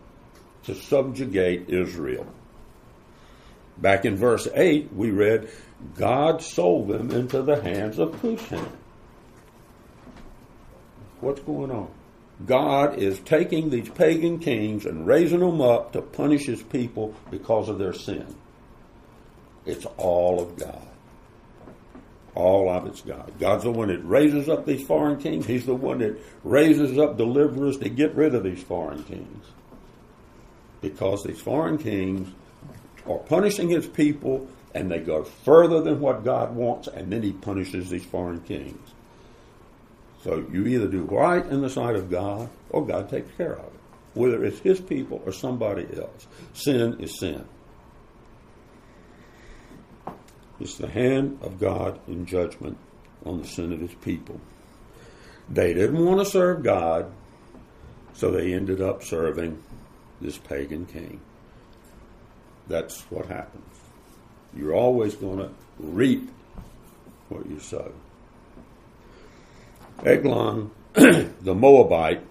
to 0.65 0.75
subjugate 0.75 1.69
Israel. 1.69 2.27
Back 3.79 4.05
in 4.05 4.17
verse 4.17 4.49
8, 4.55 4.93
we 4.95 5.11
read, 5.11 5.51
God 5.97 6.43
sold 6.43 6.89
them 6.89 7.11
into 7.11 7.43
the 7.43 7.61
hands 7.61 7.99
of 7.99 8.13
Cushan. 8.21 8.67
What's 11.21 11.41
going 11.41 11.71
on? 11.71 11.91
God 12.45 12.99
is 12.99 13.19
taking 13.21 13.71
these 13.71 13.89
pagan 13.89 14.39
kings 14.39 14.85
and 14.85 15.07
raising 15.07 15.41
them 15.41 15.61
up 15.61 15.93
to 15.93 16.03
punish 16.03 16.47
his 16.47 16.63
people 16.63 17.15
because 17.31 17.69
of 17.69 17.79
their 17.79 17.95
sin. 17.95 18.27
It's 19.65 19.87
all 19.97 20.41
of 20.41 20.57
God. 20.57 20.87
All 22.35 22.69
of 22.69 22.87
it's 22.87 23.01
God. 23.01 23.33
God's 23.41 23.65
the 23.65 23.71
one 23.71 23.89
that 23.89 24.05
raises 24.05 24.49
up 24.51 24.67
these 24.67 24.87
foreign 24.87 25.19
kings. 25.19 25.47
He's 25.47 25.65
the 25.65 25.75
one 25.75 25.99
that 26.01 26.21
raises 26.45 26.99
up 26.99 27.17
deliverers 27.17 27.79
to 27.79 27.89
get 27.89 28.15
rid 28.15 28.35
of 28.35 28.45
these 28.45 28.63
foreign 28.63 29.03
kings. 29.05 29.47
Because 30.83 31.25
these 31.25 31.41
foreign 31.41 31.79
kings 31.79 32.29
are 33.07 33.19
punishing 33.19 33.71
his 33.71 33.87
people 33.87 34.47
and 34.75 34.91
they 34.91 34.99
go 34.99 35.25
further 35.25 35.81
than 35.81 36.01
what 36.01 36.23
God 36.23 36.55
wants, 36.55 36.87
and 36.87 37.11
then 37.11 37.23
he 37.23 37.33
punishes 37.33 37.89
these 37.89 38.05
foreign 38.05 38.43
kings. 38.43 38.93
So 40.27 40.45
you 40.51 40.67
either 40.67 40.89
do 40.89 41.03
right 41.03 41.47
in 41.47 41.61
the 41.61 41.71
sight 41.71 41.95
of 41.95 42.11
God 42.11 42.51
or 42.71 42.85
God 42.85 43.09
takes 43.09 43.31
care 43.37 43.53
of 43.53 43.67
it, 43.67 43.81
whether 44.15 44.45
it's 44.45 44.59
his 44.59 44.81
people 44.81 45.23
or 45.25 45.31
somebody 45.31 45.87
else. 45.97 46.27
Sin 46.53 46.97
is 46.99 47.21
sin. 47.21 47.45
It's 50.59 50.79
the 50.79 50.89
hand 50.89 51.39
of 51.43 51.61
God 51.61 52.01
in 52.09 52.27
judgment 52.27 52.77
on 53.25 53.41
the 53.41 53.47
sin 53.47 53.73
of 53.73 53.79
his 53.79 53.95
people. 53.95 54.41
They 55.49 55.73
didn't 55.73 56.05
want 56.05 56.19
to 56.19 56.25
serve 56.25 56.65
God, 56.65 57.13
so 58.13 58.33
they 58.33 58.53
ended 58.53 58.81
up 58.81 59.05
serving 59.05 59.63
this 60.21 60.39
pagan 60.39 60.87
king. 60.87 61.21
That's 62.67 63.01
what 63.13 63.27
happens. 63.27 63.63
You're 64.57 64.75
always 64.75 65.15
going 65.15 65.39
to 65.39 65.51
reap 65.79 66.29
what 67.29 67.47
you 67.47 67.61
sow. 67.61 67.93
Eglon, 70.05 70.71
the 70.95 71.55
Moabite, 71.55 72.23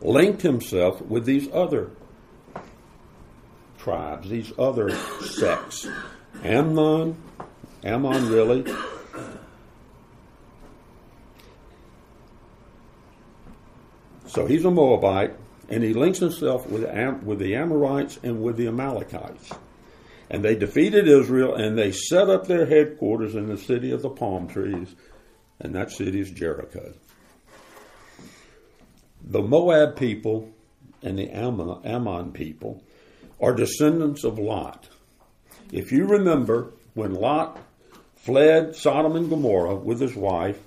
linked 0.00 0.42
himself 0.42 1.00
with 1.02 1.24
these 1.24 1.48
other 1.52 1.90
tribes, 3.78 4.28
these 4.28 4.52
other 4.58 4.90
sects. 5.20 5.88
Amnon, 6.42 7.16
Ammon 7.84 8.28
really, 8.28 8.64
So 14.32 14.46
he's 14.46 14.64
a 14.64 14.70
Moabite, 14.70 15.36
and 15.68 15.84
he 15.84 15.92
links 15.92 16.18
himself 16.18 16.66
with, 16.66 16.86
Am- 16.86 17.26
with 17.26 17.38
the 17.38 17.54
Amorites 17.54 18.18
and 18.22 18.42
with 18.42 18.56
the 18.56 18.66
Amalekites. 18.66 19.50
And 20.30 20.42
they 20.42 20.54
defeated 20.54 21.06
Israel, 21.06 21.54
and 21.54 21.76
they 21.76 21.92
set 21.92 22.30
up 22.30 22.46
their 22.46 22.64
headquarters 22.64 23.34
in 23.34 23.46
the 23.48 23.58
city 23.58 23.90
of 23.90 24.00
the 24.00 24.08
palm 24.08 24.48
trees 24.48 24.96
and 25.62 25.74
that 25.74 25.90
city 25.90 26.20
is 26.20 26.30
Jericho. 26.30 26.92
The 29.24 29.40
Moab 29.40 29.96
people 29.96 30.50
and 31.02 31.18
the 31.18 31.30
Ammon 31.30 32.32
people 32.32 32.82
are 33.40 33.54
descendants 33.54 34.24
of 34.24 34.38
Lot. 34.38 34.88
If 35.70 35.92
you 35.92 36.06
remember, 36.06 36.72
when 36.94 37.14
Lot 37.14 37.58
fled 38.16 38.76
Sodom 38.76 39.16
and 39.16 39.30
Gomorrah 39.30 39.76
with 39.76 40.00
his 40.00 40.14
wife, 40.14 40.58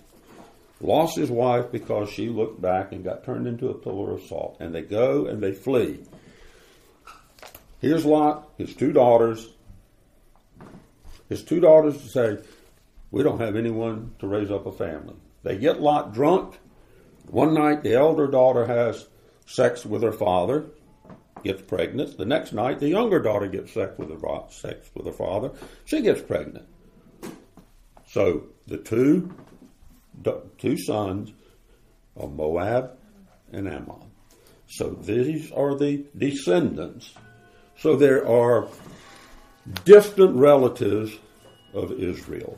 lost 0.81 1.17
his 1.17 1.29
wife 1.29 1.71
because 1.71 2.09
she 2.09 2.29
looked 2.29 2.61
back 2.61 2.91
and 2.91 3.03
got 3.03 3.23
turned 3.23 3.47
into 3.47 3.69
a 3.69 3.73
pillar 3.73 4.13
of 4.13 4.23
salt, 4.23 4.57
and 4.59 4.73
they 4.73 4.81
go 4.81 5.27
and 5.27 5.41
they 5.41 5.53
flee. 5.53 5.99
Here's 7.79 8.05
Lot, 8.05 8.49
his 8.57 8.73
two 8.73 8.93
daughters. 8.93 9.47
His 11.29 11.43
two 11.43 11.59
daughters 11.59 12.11
say, 12.11 12.37
we 13.15 13.23
don't 13.23 13.39
have 13.39 13.55
anyone 13.55 14.13
to 14.19 14.27
raise 14.27 14.51
up 14.51 14.65
a 14.65 14.73
family. 14.73 15.15
They 15.41 15.57
get 15.57 15.79
Lot 15.79 16.13
drunk. 16.13 16.59
One 17.27 17.53
night, 17.53 17.81
the 17.81 17.93
elder 17.93 18.27
daughter 18.27 18.65
has 18.65 19.07
sex 19.45 19.85
with 19.85 20.03
her 20.03 20.11
father, 20.11 20.65
gets 21.41 21.61
pregnant. 21.61 22.17
The 22.17 22.25
next 22.25 22.51
night, 22.51 22.81
the 22.81 22.89
younger 22.89 23.21
daughter 23.21 23.47
gets 23.47 23.71
sex 23.71 23.97
with 23.97 24.09
her, 24.09 24.43
sex 24.49 24.89
with 24.93 25.05
her 25.05 25.13
father. 25.13 25.51
She 25.85 26.01
gets 26.01 26.21
pregnant. 26.21 26.67
So 28.05 28.47
the 28.67 28.79
two, 28.79 29.33
two 30.57 30.77
sons 30.77 31.31
of 32.17 32.33
Moab 32.33 32.97
and 33.53 33.69
Ammon. 33.69 34.11
So 34.67 34.89
these 34.89 35.53
are 35.53 35.73
the 35.73 36.05
descendants. 36.17 37.13
So 37.77 37.95
there 37.95 38.27
are 38.27 38.67
distant 39.85 40.35
relatives 40.35 41.17
of 41.73 41.93
Israel. 41.93 42.57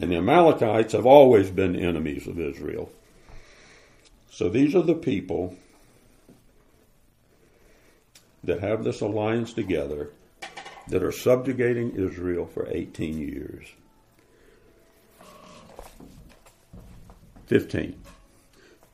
And 0.00 0.12
the 0.12 0.16
Amalekites 0.16 0.92
have 0.92 1.06
always 1.06 1.50
been 1.50 1.74
enemies 1.74 2.26
of 2.26 2.38
Israel. 2.38 2.90
So 4.30 4.48
these 4.48 4.74
are 4.76 4.82
the 4.82 4.94
people 4.94 5.56
that 8.44 8.60
have 8.60 8.84
this 8.84 9.00
alliance 9.00 9.52
together 9.52 10.10
that 10.86 11.02
are 11.02 11.12
subjugating 11.12 11.96
Israel 11.96 12.46
for 12.46 12.68
18 12.70 13.18
years. 13.18 13.66
15. 17.46 18.00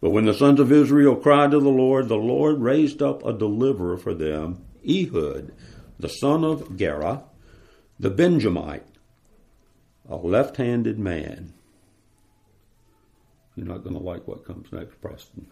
But 0.01 0.11
when 0.11 0.25
the 0.25 0.35
sons 0.35 0.61
of 0.61 0.73
Israel 0.73 1.17
cried 1.17 1.51
to 1.51 1.61
the 1.61 1.69
Lord, 1.69 2.09
the 2.09 2.17
Lord 2.17 2.61
raised 2.61 3.03
up 3.03 3.25
a 3.25 3.33
deliverer 3.33 3.97
for 3.97 4.15
them, 4.15 4.65
Ehud, 4.89 5.53
the 5.99 6.09
son 6.09 6.45
of 6.45 6.77
Gera, 6.77 7.25
the 7.99 8.11
Benjamite 8.11 8.87
a 10.09 10.17
left 10.17 10.57
handed 10.57 10.99
man. 10.99 11.53
You're 13.57 13.67
not 13.67 13.85
going 13.85 13.97
to 13.97 14.03
like 14.03 14.27
what 14.27 14.45
comes 14.45 14.73
next, 14.73 15.01
Preston. 15.01 15.47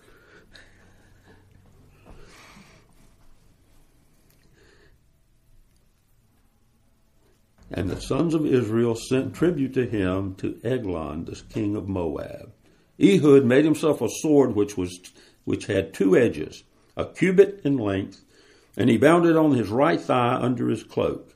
And 7.75 7.89
the 7.89 8.01
sons 8.01 8.35
of 8.35 8.45
Israel 8.45 8.95
sent 8.95 9.35
tribute 9.35 9.73
to 9.75 9.87
him 9.87 10.35
to 10.37 10.61
Eglon, 10.63 11.25
the 11.25 11.41
king 11.49 11.75
of 11.75 11.89
Moab. 11.89 12.53
Ehud 13.01 13.47
made 13.47 13.65
himself 13.65 14.03
a 14.03 14.09
sword 14.11 14.55
which 14.55 14.77
was 14.77 15.01
which 15.45 15.67
had 15.67 15.95
two 15.95 16.17
edges, 16.17 16.65
a 16.97 17.07
cubit 17.07 17.63
in 17.65 17.79
length, 17.79 18.25
and 18.77 18.91
he 18.91 18.99
bound 18.99 19.27
it 19.27 19.37
on 19.37 19.53
his 19.53 19.69
right 19.71 20.01
thigh 20.01 20.35
under 20.35 20.69
his 20.69 20.85
cloak 20.85 21.32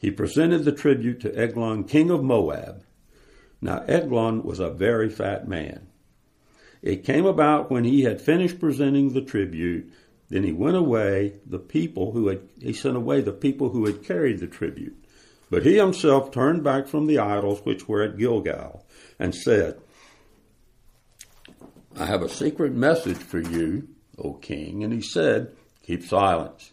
he 0.00 0.10
presented 0.10 0.64
the 0.64 0.72
tribute 0.72 1.20
to 1.20 1.36
Eglon, 1.36 1.84
king 1.84 2.10
of 2.10 2.22
Moab. 2.22 2.84
Now, 3.60 3.84
Eglon 3.88 4.44
was 4.44 4.60
a 4.60 4.70
very 4.70 5.10
fat 5.10 5.48
man. 5.48 5.88
It 6.82 7.04
came 7.04 7.26
about 7.26 7.70
when 7.70 7.84
he 7.84 8.02
had 8.02 8.20
finished 8.20 8.60
presenting 8.60 9.12
the 9.12 9.22
tribute 9.22 9.92
Then 10.28 10.44
he 10.44 10.52
went 10.52 10.76
away 10.76 11.40
the 11.46 11.58
people 11.58 12.12
who 12.12 12.28
had 12.28 12.42
he 12.60 12.72
sent 12.72 12.96
away 12.96 13.22
the 13.22 13.32
people 13.32 13.70
who 13.70 13.86
had 13.86 14.04
carried 14.04 14.40
the 14.40 14.46
tribute. 14.46 15.02
But 15.50 15.64
he 15.64 15.78
himself 15.78 16.30
turned 16.30 16.62
back 16.62 16.86
from 16.86 17.06
the 17.06 17.18
idols 17.18 17.60
which 17.64 17.88
were 17.88 18.02
at 18.02 18.18
Gilgal 18.18 18.84
and 19.18 19.34
said, 19.34 19.80
I 21.96 22.04
have 22.04 22.22
a 22.22 22.28
secret 22.28 22.74
message 22.74 23.16
for 23.16 23.40
you, 23.40 23.88
O 24.18 24.34
king. 24.34 24.84
And 24.84 24.92
he 24.92 25.00
said, 25.00 25.56
Keep 25.82 26.04
silence. 26.04 26.72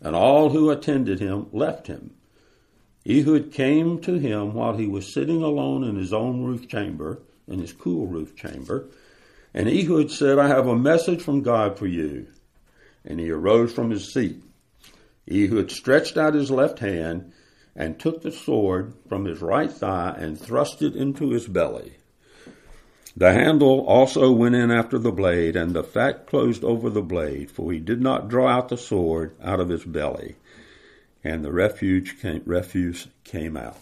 And 0.00 0.14
all 0.14 0.50
who 0.50 0.70
attended 0.70 1.18
him 1.18 1.46
left 1.52 1.86
him. 1.86 2.14
Ehud 3.08 3.52
came 3.52 4.00
to 4.00 4.14
him 4.14 4.54
while 4.54 4.76
he 4.76 4.86
was 4.86 5.12
sitting 5.12 5.42
alone 5.42 5.82
in 5.82 5.96
his 5.96 6.12
own 6.12 6.44
roof 6.44 6.68
chamber, 6.68 7.22
in 7.48 7.58
his 7.58 7.72
cool 7.72 8.06
roof 8.06 8.36
chamber. 8.36 8.88
And 9.52 9.68
Ehud 9.68 10.10
said, 10.10 10.38
I 10.38 10.48
have 10.48 10.66
a 10.66 10.78
message 10.78 11.20
from 11.20 11.42
God 11.42 11.78
for 11.78 11.86
you. 11.86 12.28
And 13.04 13.18
he 13.18 13.30
arose 13.30 13.72
from 13.72 13.90
his 13.90 14.12
seat. 14.12 14.42
Ehud 15.30 15.70
stretched 15.70 16.16
out 16.16 16.34
his 16.34 16.50
left 16.50 16.78
hand 16.78 17.32
and 17.74 17.98
took 17.98 18.22
the 18.22 18.30
sword 18.30 18.94
from 19.08 19.24
his 19.24 19.40
right 19.40 19.70
thigh 19.70 20.14
and 20.16 20.38
thrust 20.38 20.82
it 20.82 20.94
into 20.94 21.30
his 21.30 21.48
belly. 21.48 21.96
The 23.16 23.32
handle 23.32 23.84
also 23.86 24.32
went 24.32 24.54
in 24.54 24.70
after 24.70 24.98
the 24.98 25.12
blade, 25.12 25.54
and 25.54 25.74
the 25.74 25.84
fat 25.84 26.26
closed 26.26 26.64
over 26.64 26.88
the 26.88 27.02
blade, 27.02 27.50
for 27.50 27.70
he 27.70 27.78
did 27.78 28.00
not 28.00 28.28
draw 28.28 28.48
out 28.48 28.70
the 28.70 28.78
sword 28.78 29.34
out 29.42 29.60
of 29.60 29.68
his 29.68 29.84
belly. 29.84 30.36
And 31.24 31.44
the 31.44 31.52
refuge 31.52 32.20
came, 32.20 32.42
refuse 32.44 33.06
came 33.24 33.56
out. 33.56 33.78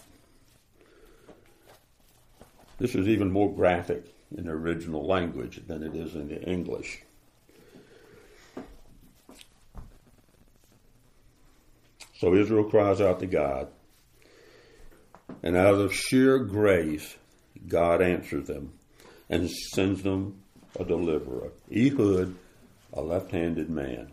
This 2.77 2.95
is 2.95 3.07
even 3.07 3.31
more 3.31 3.53
graphic 3.53 4.05
in 4.35 4.45
the 4.45 4.51
original 4.51 5.05
language 5.05 5.61
than 5.67 5.83
it 5.83 5.95
is 5.95 6.15
in 6.15 6.29
the 6.29 6.41
English. 6.41 7.03
So 12.19 12.35
Israel 12.35 12.65
cries 12.65 13.01
out 13.01 13.19
to 13.21 13.27
God. 13.27 13.67
And 15.43 15.57
out 15.57 15.75
of 15.75 15.93
sheer 15.93 16.37
grace, 16.37 17.17
God 17.67 18.01
answers 18.01 18.47
them 18.47 18.73
and 19.29 19.49
sends 19.49 20.03
them 20.03 20.43
a 20.79 20.83
deliverer. 20.83 21.51
Ehud, 21.75 22.35
a 22.93 23.01
left 23.01 23.31
handed 23.31 23.69
man. 23.69 24.11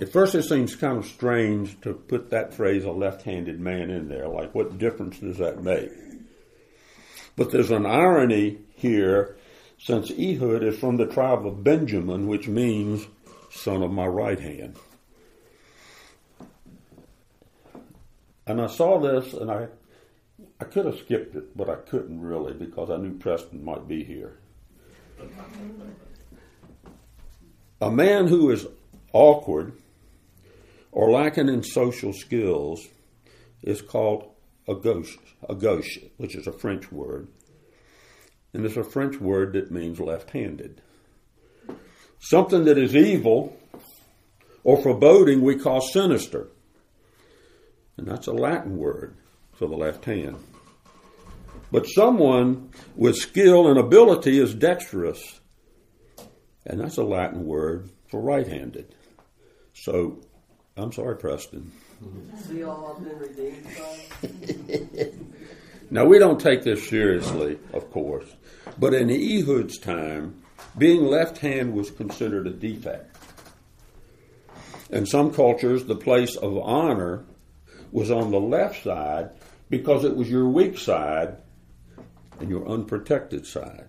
At 0.00 0.10
first, 0.10 0.34
it 0.34 0.44
seems 0.44 0.74
kind 0.74 0.98
of 0.98 1.06
strange 1.06 1.80
to 1.82 1.92
put 1.92 2.30
that 2.30 2.54
phrase, 2.54 2.84
a 2.84 2.90
left 2.90 3.22
handed 3.22 3.60
man, 3.60 3.90
in 3.90 4.08
there. 4.08 4.26
Like, 4.26 4.54
what 4.54 4.78
difference 4.78 5.18
does 5.18 5.38
that 5.38 5.62
make? 5.62 5.90
But 7.36 7.50
there's 7.50 7.70
an 7.70 7.86
irony 7.86 8.58
here 8.74 9.36
since 9.78 10.10
Ehud 10.10 10.62
is 10.62 10.78
from 10.78 10.96
the 10.96 11.06
tribe 11.06 11.46
of 11.46 11.62
Benjamin, 11.62 12.26
which 12.26 12.48
means 12.48 13.06
son 13.50 13.82
of 13.82 13.90
my 13.90 14.06
right 14.06 14.40
hand. 14.40 14.76
And 18.46 18.60
I 18.60 18.66
saw 18.66 18.98
this, 18.98 19.34
and 19.34 19.50
I, 19.50 19.68
I 20.60 20.64
could 20.64 20.86
have 20.86 20.98
skipped 20.98 21.36
it, 21.36 21.56
but 21.56 21.68
I 21.68 21.76
couldn't 21.76 22.20
really 22.20 22.54
because 22.54 22.90
I 22.90 22.96
knew 22.96 23.18
Preston 23.18 23.64
might 23.64 23.86
be 23.86 24.04
here. 24.04 24.38
A 27.80 27.90
man 27.90 28.26
who 28.26 28.50
is 28.50 28.66
awkward 29.12 29.72
or 30.92 31.10
lacking 31.10 31.48
in 31.48 31.62
social 31.62 32.12
skills 32.12 32.86
is 33.62 33.80
called 33.82 34.30
a 34.68 34.74
gauche, 34.74 35.16
a 35.48 35.54
gauche, 35.54 35.98
which 36.18 36.36
is 36.36 36.46
a 36.46 36.52
French 36.52 36.92
word. 36.92 37.28
And 38.52 38.64
it's 38.66 38.76
a 38.76 38.84
French 38.84 39.18
word 39.18 39.54
that 39.54 39.70
means 39.70 39.98
left 39.98 40.30
handed. 40.30 40.82
Something 42.20 42.66
that 42.66 42.78
is 42.78 42.94
evil 42.94 43.56
or 44.62 44.80
foreboding 44.80 45.40
we 45.40 45.56
call 45.56 45.80
sinister. 45.80 46.48
And 47.96 48.06
that's 48.06 48.26
a 48.26 48.32
Latin 48.32 48.76
word 48.76 49.16
for 49.54 49.66
the 49.66 49.76
left 49.76 50.04
hand. 50.04 50.36
But 51.70 51.86
someone 51.86 52.70
with 52.94 53.16
skill 53.16 53.68
and 53.68 53.78
ability 53.78 54.38
is 54.38 54.54
dexterous. 54.54 55.40
And 56.66 56.80
that's 56.80 56.98
a 56.98 57.02
Latin 57.02 57.46
word 57.46 57.90
for 58.08 58.20
right 58.20 58.46
handed. 58.46 58.94
So, 59.72 60.20
I'm 60.76 60.92
sorry, 60.92 61.16
Preston. 61.16 61.70
We 62.50 62.62
all 62.62 62.94
have 62.94 63.04
been 63.04 63.18
redeemed 63.18 63.66
now, 65.90 66.06
we 66.06 66.18
don't 66.18 66.40
take 66.40 66.62
this 66.62 66.88
seriously, 66.88 67.58
of 67.74 67.90
course. 67.90 68.26
But 68.78 68.94
in 68.94 69.08
Ehud's 69.10 69.78
time, 69.78 70.42
being 70.78 71.04
left 71.04 71.38
hand 71.38 71.74
was 71.74 71.90
considered 71.90 72.46
a 72.46 72.50
defect. 72.50 73.14
In 74.88 75.04
some 75.04 75.34
cultures, 75.34 75.84
the 75.84 75.96
place 75.96 76.36
of 76.36 76.56
honor 76.56 77.24
was 77.90 78.10
on 78.10 78.30
the 78.30 78.40
left 78.40 78.82
side 78.82 79.32
because 79.68 80.04
it 80.04 80.16
was 80.16 80.30
your 80.30 80.48
weak 80.48 80.78
side 80.78 81.36
and 82.40 82.48
your 82.48 82.66
unprotected 82.66 83.46
side. 83.46 83.86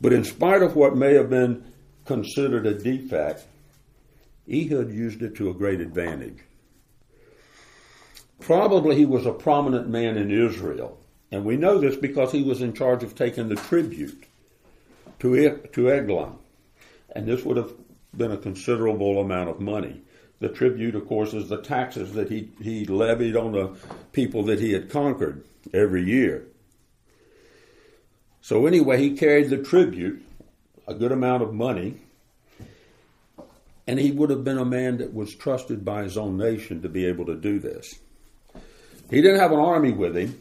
But 0.00 0.12
in 0.12 0.24
spite 0.24 0.62
of 0.62 0.74
what 0.74 0.96
may 0.96 1.14
have 1.14 1.30
been 1.30 1.72
considered 2.04 2.66
a 2.66 2.74
defect, 2.74 3.46
Ehud 4.48 4.92
used 4.92 5.22
it 5.22 5.34
to 5.36 5.50
a 5.50 5.54
great 5.54 5.80
advantage. 5.80 6.38
Probably 8.40 8.96
he 8.96 9.06
was 9.06 9.26
a 9.26 9.32
prominent 9.32 9.88
man 9.88 10.16
in 10.16 10.30
Israel, 10.30 10.98
and 11.32 11.44
we 11.44 11.56
know 11.56 11.78
this 11.78 11.96
because 11.96 12.32
he 12.32 12.42
was 12.42 12.62
in 12.62 12.72
charge 12.72 13.02
of 13.02 13.14
taking 13.14 13.48
the 13.48 13.56
tribute 13.56 14.24
to, 15.18 15.56
to 15.72 15.90
Eglon. 15.90 16.38
And 17.14 17.26
this 17.26 17.44
would 17.44 17.56
have 17.56 17.72
been 18.16 18.32
a 18.32 18.36
considerable 18.36 19.20
amount 19.20 19.48
of 19.48 19.60
money. 19.60 20.02
The 20.38 20.48
tribute, 20.48 20.94
of 20.94 21.08
course, 21.08 21.32
is 21.32 21.48
the 21.48 21.62
taxes 21.62 22.12
that 22.12 22.30
he, 22.30 22.50
he 22.62 22.84
levied 22.84 23.36
on 23.36 23.52
the 23.52 23.76
people 24.12 24.42
that 24.44 24.60
he 24.60 24.72
had 24.72 24.90
conquered 24.90 25.44
every 25.72 26.04
year. 26.04 26.46
So, 28.42 28.66
anyway, 28.66 28.98
he 28.98 29.16
carried 29.16 29.50
the 29.50 29.56
tribute, 29.56 30.22
a 30.86 30.94
good 30.94 31.10
amount 31.10 31.42
of 31.42 31.54
money, 31.54 32.02
and 33.86 33.98
he 33.98 34.10
would 34.10 34.30
have 34.30 34.44
been 34.44 34.58
a 34.58 34.64
man 34.64 34.98
that 34.98 35.14
was 35.14 35.34
trusted 35.34 35.84
by 35.84 36.02
his 36.02 36.16
own 36.16 36.36
nation 36.36 36.82
to 36.82 36.88
be 36.88 37.06
able 37.06 37.26
to 37.26 37.36
do 37.36 37.58
this. 37.58 37.94
He 39.10 39.22
didn't 39.22 39.40
have 39.40 39.52
an 39.52 39.60
army 39.60 39.92
with 39.92 40.16
him, 40.16 40.40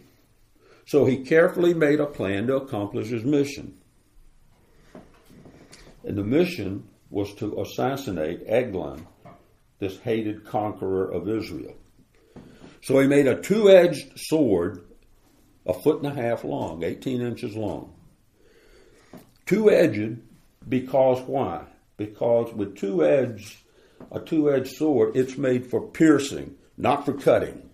so 0.86 1.06
he 1.06 1.24
carefully 1.24 1.74
made 1.74 2.00
a 2.00 2.06
plan 2.06 2.48
to 2.48 2.56
accomplish 2.56 3.10
his 3.10 3.24
mission. 3.24 3.78
And 6.04 6.18
the 6.18 6.24
mission 6.24 6.88
was 7.10 7.34
to 7.36 7.60
assassinate 7.62 8.44
Eglon 8.48 9.06
this 9.80 9.98
hated 10.00 10.46
conqueror 10.46 11.12
of 11.12 11.28
Israel. 11.28 11.76
So 12.82 13.00
he 13.00 13.08
made 13.08 13.28
a 13.28 13.42
two 13.42 13.70
edged 13.70 14.20
sword, 14.20 14.86
a 15.66 15.74
foot 15.74 16.04
and 16.04 16.08
a 16.08 16.22
half 16.22 16.44
long, 16.44 16.84
18 16.84 17.22
inches 17.22 17.56
long. 17.56 17.94
Two 19.46 19.70
edged 19.70 20.18
because 20.68 21.22
why? 21.22 21.66
Because 21.98 22.54
with 22.54 22.78
two 22.78 23.06
edged, 23.06 23.58
a 24.12 24.20
two 24.20 24.52
edged 24.52 24.76
sword, 24.76 25.16
it's 25.16 25.38
made 25.38 25.66
for 25.68 25.82
piercing, 25.82 26.56
not 26.78 27.06
for 27.06 27.14
cutting. 27.14 27.70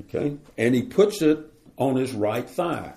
Okay? 0.00 0.36
And 0.56 0.74
he 0.74 0.82
puts 0.82 1.22
it 1.22 1.38
on 1.76 1.96
his 1.96 2.12
right 2.12 2.48
thigh. 2.48 2.94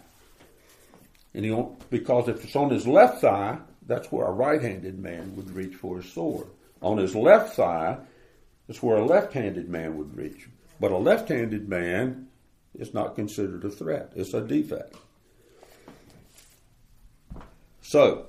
And 1.33 1.45
he 1.45 1.65
because 1.89 2.27
if 2.27 2.43
it's 2.43 2.55
on 2.55 2.69
his 2.69 2.87
left 2.87 3.21
thigh, 3.21 3.59
that's 3.85 4.11
where 4.11 4.27
a 4.27 4.31
right 4.31 4.61
handed 4.61 4.99
man 4.99 5.35
would 5.35 5.51
reach 5.51 5.75
for 5.75 5.97
his 5.97 6.11
sword. 6.11 6.47
On 6.81 6.97
his 6.97 7.15
left 7.15 7.55
thigh 7.55 7.97
is 8.67 8.81
where 8.81 8.97
a 8.97 9.05
left 9.05 9.33
handed 9.33 9.69
man 9.69 9.97
would 9.97 10.15
reach. 10.15 10.47
But 10.79 10.91
a 10.91 10.97
left 10.97 11.29
handed 11.29 11.67
man 11.67 12.27
is 12.77 12.93
not 12.93 13.15
considered 13.15 13.65
a 13.65 13.69
threat, 13.69 14.13
it's 14.15 14.33
a 14.33 14.41
defect. 14.41 14.95
So, 17.81 18.27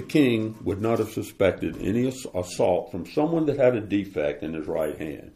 the 0.00 0.06
king 0.06 0.58
would 0.64 0.80
not 0.80 0.98
have 0.98 1.10
suspected 1.10 1.76
any 1.80 2.06
assault 2.34 2.90
from 2.90 3.06
someone 3.06 3.46
that 3.46 3.58
had 3.58 3.74
a 3.74 3.80
defect 3.80 4.42
in 4.42 4.54
his 4.54 4.66
right 4.66 4.98
hand. 4.98 5.32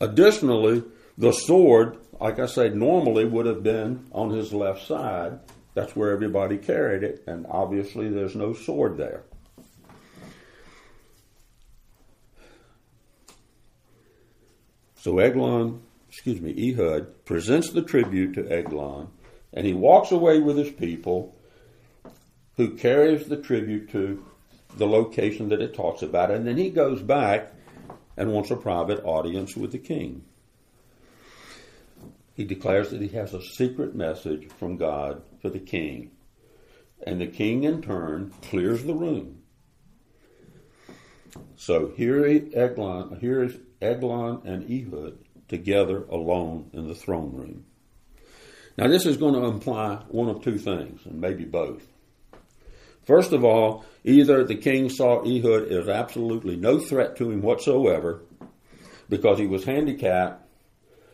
Additionally, 0.00 0.82
the 1.18 1.32
sword 1.32 1.98
like 2.20 2.38
I 2.38 2.46
said, 2.46 2.76
normally 2.76 3.24
would 3.24 3.46
have 3.46 3.62
been 3.62 4.06
on 4.12 4.30
his 4.30 4.52
left 4.52 4.86
side. 4.86 5.38
That's 5.74 5.94
where 5.94 6.12
everybody 6.12 6.56
carried 6.56 7.02
it, 7.02 7.22
and 7.26 7.46
obviously 7.48 8.08
there's 8.08 8.34
no 8.34 8.54
sword 8.54 8.96
there. 8.96 9.24
So 14.96 15.18
Eglon, 15.18 15.82
excuse 16.08 16.40
me, 16.40 16.70
Ehud 16.70 17.24
presents 17.24 17.70
the 17.70 17.82
tribute 17.82 18.34
to 18.34 18.50
Eglon, 18.50 19.08
and 19.52 19.66
he 19.66 19.74
walks 19.74 20.10
away 20.10 20.40
with 20.40 20.56
his 20.56 20.70
people, 20.70 21.35
who 22.56 22.76
carries 22.76 23.26
the 23.26 23.36
tribute 23.36 23.90
to 23.90 24.24
the 24.76 24.86
location 24.86 25.48
that 25.50 25.60
it 25.60 25.74
talks 25.74 26.02
about, 26.02 26.30
and 26.30 26.46
then 26.46 26.56
he 26.56 26.70
goes 26.70 27.02
back 27.02 27.52
and 28.16 28.32
wants 28.32 28.50
a 28.50 28.56
private 28.56 29.04
audience 29.04 29.56
with 29.56 29.72
the 29.72 29.78
king. 29.78 30.24
he 32.36 32.44
declares 32.44 32.90
that 32.90 33.00
he 33.00 33.08
has 33.08 33.32
a 33.32 33.42
secret 33.42 33.94
message 33.94 34.46
from 34.58 34.76
God 34.76 35.22
for 35.40 35.48
the 35.48 35.58
king. 35.58 36.10
And 37.06 37.18
the 37.18 37.26
king, 37.26 37.64
in 37.64 37.80
turn, 37.80 38.32
clears 38.42 38.84
the 38.84 38.94
room. 38.94 39.38
So 41.56 41.92
here, 41.96 42.26
Eglon, 42.26 43.18
here 43.20 43.42
is 43.42 43.56
Eglon 43.80 44.42
and 44.44 44.70
Ehud 44.70 45.18
together 45.48 46.04
alone 46.10 46.70
in 46.74 46.88
the 46.88 46.94
throne 46.94 47.32
room. 47.32 47.64
Now, 48.76 48.88
this 48.88 49.06
is 49.06 49.16
going 49.16 49.34
to 49.34 49.44
imply 49.44 50.02
one 50.08 50.28
of 50.28 50.42
two 50.42 50.58
things, 50.58 51.06
and 51.06 51.18
maybe 51.18 51.44
both. 51.44 51.86
First 53.06 53.32
of 53.32 53.44
all, 53.44 53.84
either 54.04 54.42
the 54.44 54.56
king 54.56 54.90
saw 54.90 55.22
Ehud 55.22 55.70
as 55.70 55.88
absolutely 55.88 56.56
no 56.56 56.80
threat 56.80 57.16
to 57.16 57.30
him 57.30 57.40
whatsoever 57.40 58.22
because 59.08 59.38
he 59.38 59.46
was 59.46 59.64
handicapped, 59.64 60.44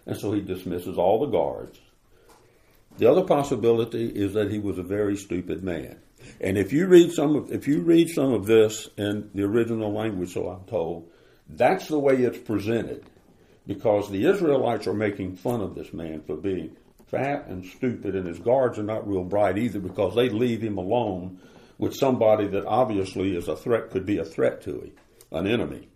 and 0.06 0.16
so 0.16 0.32
he 0.32 0.40
dismisses 0.40 0.96
all 0.96 1.20
the 1.20 1.26
guards. 1.26 1.78
The 2.96 3.10
other 3.10 3.22
possibility 3.22 4.06
is 4.06 4.32
that 4.34 4.50
he 4.50 4.58
was 4.58 4.78
a 4.78 4.82
very 4.82 5.16
stupid 5.16 5.62
man. 5.62 5.98
And 6.40 6.56
if 6.56 6.72
you 6.72 6.86
read 6.86 7.12
some 7.12 7.36
of 7.36 7.52
if 7.52 7.68
you 7.68 7.82
read 7.82 8.08
some 8.08 8.32
of 8.32 8.46
this 8.46 8.88
in 8.96 9.30
the 9.34 9.42
original 9.42 9.92
language, 9.92 10.32
so 10.32 10.48
I'm 10.48 10.64
told, 10.64 11.10
that's 11.48 11.88
the 11.88 11.98
way 11.98 12.14
it's 12.22 12.38
presented. 12.38 13.04
Because 13.66 14.10
the 14.10 14.26
Israelites 14.26 14.86
are 14.86 14.94
making 14.94 15.36
fun 15.36 15.60
of 15.60 15.74
this 15.74 15.92
man 15.92 16.22
for 16.22 16.36
being 16.36 16.76
fat 17.06 17.46
and 17.48 17.64
stupid, 17.64 18.16
and 18.16 18.26
his 18.26 18.38
guards 18.38 18.78
are 18.78 18.82
not 18.82 19.06
real 19.06 19.24
bright 19.24 19.58
either 19.58 19.78
because 19.78 20.14
they 20.14 20.30
leave 20.30 20.62
him 20.62 20.78
alone 20.78 21.38
with 21.82 21.96
somebody 21.96 22.46
that 22.46 22.64
obviously 22.64 23.36
is 23.36 23.48
a 23.48 23.56
threat, 23.56 23.90
could 23.90 24.06
be 24.06 24.18
a 24.18 24.24
threat 24.24 24.62
to 24.62 24.82
him, 24.82 24.92
an 25.32 25.48
enemy. 25.48 25.88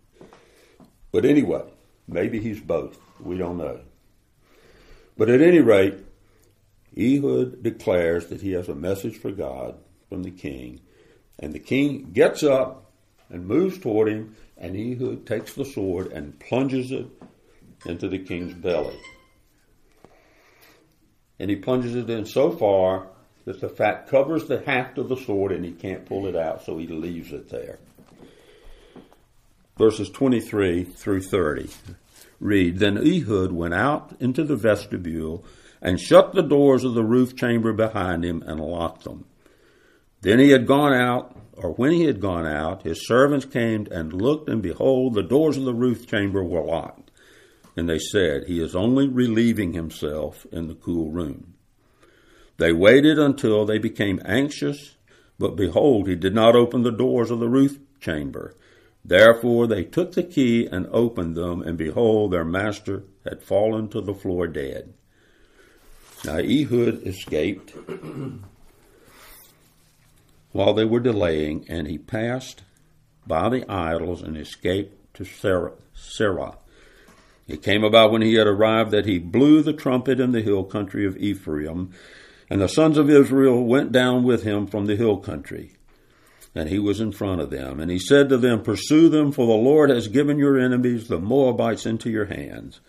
But 1.13 1.23
anyway, 1.23 1.63
maybe 2.09 2.41
he's 2.41 2.59
both. 2.59 2.99
We 3.21 3.37
don't 3.37 3.57
know. 3.57 3.79
But 5.17 5.29
at 5.29 5.41
any 5.41 5.61
rate, 5.61 5.99
Ehud 6.97 7.63
declares 7.63 8.27
that 8.27 8.41
he 8.41 8.51
has 8.51 8.67
a 8.67 8.75
message 8.75 9.17
for 9.17 9.31
God 9.31 9.75
from 10.09 10.23
the 10.23 10.31
king, 10.31 10.81
and 11.39 11.53
the 11.53 11.59
king 11.59 12.11
gets 12.11 12.43
up 12.43 12.91
and 13.29 13.47
moves 13.47 13.79
toward 13.79 14.09
him, 14.09 14.35
and 14.57 14.75
Ehud 14.75 15.25
takes 15.25 15.53
the 15.53 15.63
sword 15.63 16.07
and 16.07 16.37
plunges 16.37 16.91
it 16.91 17.07
into 17.85 18.09
the 18.09 18.19
king's 18.19 18.53
belly. 18.53 18.99
And 21.39 21.49
he 21.49 21.55
plunges 21.55 21.95
it 21.95 22.09
in 22.09 22.25
so 22.25 22.51
far 22.51 23.07
that 23.47 23.61
the 23.61 23.69
fat 23.69 24.07
covers 24.09 24.43
the 24.43 24.61
haft 24.65 24.97
of 24.97 25.07
the 25.07 25.15
sword 25.15 25.53
and 25.53 25.63
he 25.63 25.71
can't 25.71 26.05
pull 26.05 26.27
it 26.27 26.35
out, 26.35 26.65
so 26.65 26.77
he 26.77 26.85
leaves 26.85 27.31
it 27.31 27.49
there. 27.49 27.79
Verses 29.77 30.09
23 30.09 30.83
through 30.83 31.21
30 31.21 31.69
read 32.41 32.77
Then 32.77 32.97
Ehud 32.97 33.53
went 33.53 33.73
out 33.73 34.13
into 34.19 34.43
the 34.43 34.57
vestibule 34.57 35.45
and 35.81 35.97
shut 35.97 36.33
the 36.33 36.43
doors 36.43 36.83
of 36.83 36.93
the 36.93 37.05
roof 37.05 37.37
chamber 37.37 37.71
behind 37.71 38.25
him 38.25 38.43
and 38.45 38.59
locked 38.59 39.05
them. 39.05 39.23
Then 40.19 40.39
he 40.39 40.49
had 40.49 40.67
gone 40.67 40.93
out, 40.93 41.33
or 41.53 41.71
when 41.71 41.93
he 41.93 42.03
had 42.03 42.19
gone 42.19 42.45
out, 42.45 42.83
his 42.83 43.07
servants 43.07 43.45
came 43.45 43.87
and 43.89 44.11
looked, 44.11 44.49
and 44.49 44.61
behold, 44.61 45.13
the 45.13 45.23
doors 45.23 45.55
of 45.55 45.63
the 45.63 45.73
roof 45.73 46.05
chamber 46.05 46.43
were 46.43 46.65
locked. 46.65 47.11
And 47.77 47.87
they 47.87 47.99
said, 47.99 48.43
He 48.47 48.61
is 48.61 48.75
only 48.75 49.07
relieving 49.07 49.71
himself 49.71 50.45
in 50.51 50.67
the 50.67 50.75
cool 50.75 51.11
room. 51.11 51.53
They 52.57 52.73
waited 52.73 53.19
until 53.19 53.65
they 53.65 53.77
became 53.77 54.21
anxious, 54.25 54.95
but 55.37 55.55
behold, 55.55 56.07
he 56.07 56.15
did 56.15 56.33
not 56.33 56.55
open 56.55 56.81
the 56.81 56.91
doors 56.91 57.29
of 57.29 57.39
the 57.39 57.49
roof 57.49 57.79
chamber. 57.99 58.55
Therefore 59.05 59.67
they 59.67 59.83
took 59.83 60.13
the 60.13 60.23
key 60.23 60.65
and 60.65 60.87
opened 60.91 61.35
them, 61.35 61.61
and 61.61 61.77
behold, 61.77 62.31
their 62.31 62.43
master 62.43 63.03
had 63.23 63.43
fallen 63.43 63.87
to 63.89 64.01
the 64.01 64.13
floor 64.13 64.47
dead. 64.47 64.93
Now 66.25 66.39
Ehud 66.39 67.05
escaped 67.05 67.73
while 70.51 70.73
they 70.73 70.85
were 70.85 70.99
delaying, 70.99 71.65
and 71.69 71.87
he 71.87 71.99
passed 71.99 72.63
by 73.27 73.49
the 73.49 73.69
idols 73.71 74.23
and 74.23 74.35
escaped 74.35 75.13
to 75.13 75.23
Seirah. 75.23 76.55
It 77.47 77.63
came 77.63 77.83
about 77.83 78.11
when 78.11 78.23
he 78.23 78.33
had 78.33 78.47
arrived 78.47 78.91
that 78.91 79.05
he 79.05 79.19
blew 79.19 79.61
the 79.61 79.73
trumpet 79.73 80.19
in 80.19 80.31
the 80.31 80.41
hill 80.41 80.63
country 80.63 81.05
of 81.05 81.15
Ephraim 81.17 81.93
and 82.49 82.61
the 82.61 82.69
sons 82.69 82.97
of 82.97 83.09
Israel 83.09 83.63
went 83.63 83.91
down 83.91 84.23
with 84.23 84.43
him 84.43 84.67
from 84.67 84.85
the 84.85 84.95
hill 84.95 85.17
country. 85.17 85.73
And 86.55 86.69
he 86.69 86.79
was 86.79 86.99
in 86.99 87.11
front 87.11 87.41
of 87.41 87.49
them. 87.49 87.79
And 87.79 87.91
he 87.91 87.99
said 87.99 88.29
to 88.29 88.37
them, 88.37 88.63
Pursue 88.63 89.09
them, 89.09 89.31
for 89.31 89.45
the 89.45 89.53
Lord 89.53 89.89
has 89.89 90.07
given 90.07 90.39
your 90.39 90.57
enemies, 90.57 91.07
the 91.07 91.19
Moabites, 91.19 91.85
into 91.85 92.09
your 92.09 92.25
hands. 92.25 92.79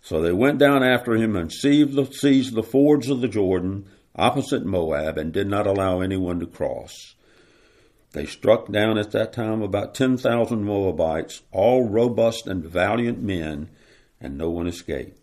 So 0.00 0.20
they 0.20 0.32
went 0.32 0.58
down 0.58 0.82
after 0.82 1.14
him 1.14 1.36
and 1.36 1.52
seized 1.52 1.94
the, 1.94 2.06
seized 2.06 2.54
the 2.54 2.62
fords 2.62 3.08
of 3.08 3.20
the 3.20 3.28
Jordan 3.28 3.86
opposite 4.16 4.64
Moab 4.64 5.16
and 5.16 5.32
did 5.32 5.46
not 5.46 5.66
allow 5.66 6.00
anyone 6.00 6.40
to 6.40 6.46
cross. 6.46 7.14
They 8.12 8.26
struck 8.26 8.70
down 8.70 8.98
at 8.98 9.12
that 9.12 9.32
time 9.32 9.62
about 9.62 9.94
10,000 9.94 10.64
Moabites, 10.64 11.42
all 11.50 11.88
robust 11.88 12.46
and 12.46 12.64
valiant 12.64 13.22
men, 13.22 13.70
and 14.20 14.36
no 14.36 14.50
one 14.50 14.66
escaped. 14.66 15.21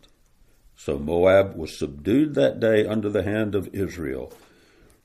So 0.79 0.97
Moab 0.97 1.57
was 1.57 1.77
subdued 1.77 2.35
that 2.35 2.61
day 2.61 2.87
under 2.87 3.09
the 3.09 3.23
hand 3.23 3.53
of 3.53 3.75
Israel, 3.75 4.31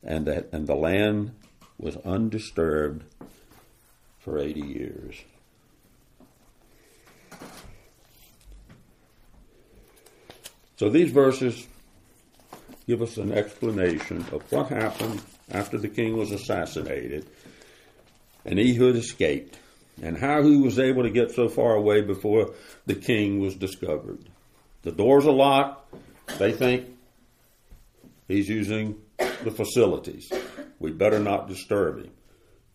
and 0.04 0.24
that 0.26 0.48
and 0.52 0.68
the 0.68 0.76
land 0.76 1.32
was 1.78 1.96
undisturbed 1.96 3.02
for 4.20 4.38
eighty 4.38 4.64
years. 4.64 5.16
So 10.76 10.88
these 10.90 11.10
verses 11.10 11.66
give 12.86 13.02
us 13.02 13.16
an 13.16 13.32
explanation 13.32 14.24
of 14.30 14.50
what 14.52 14.68
happened 14.68 15.22
after 15.50 15.76
the 15.76 15.88
king 15.88 16.16
was 16.16 16.30
assassinated 16.30 17.26
and 18.44 18.60
Ehud 18.60 18.94
escaped, 18.94 19.58
and 20.00 20.16
how 20.16 20.44
he 20.44 20.56
was 20.56 20.78
able 20.78 21.02
to 21.02 21.10
get 21.10 21.32
so 21.32 21.48
far 21.48 21.74
away 21.74 22.00
before 22.00 22.54
the 22.86 22.94
king 22.94 23.40
was 23.40 23.56
discovered. 23.56 24.28
The 24.84 24.92
doors 24.92 25.26
are 25.26 25.32
locked. 25.32 25.94
They 26.38 26.52
think 26.52 26.86
he's 28.28 28.48
using 28.48 29.00
the 29.18 29.50
facilities. 29.50 30.30
We 30.78 30.92
better 30.92 31.18
not 31.18 31.48
disturb 31.48 32.04
him. 32.04 32.10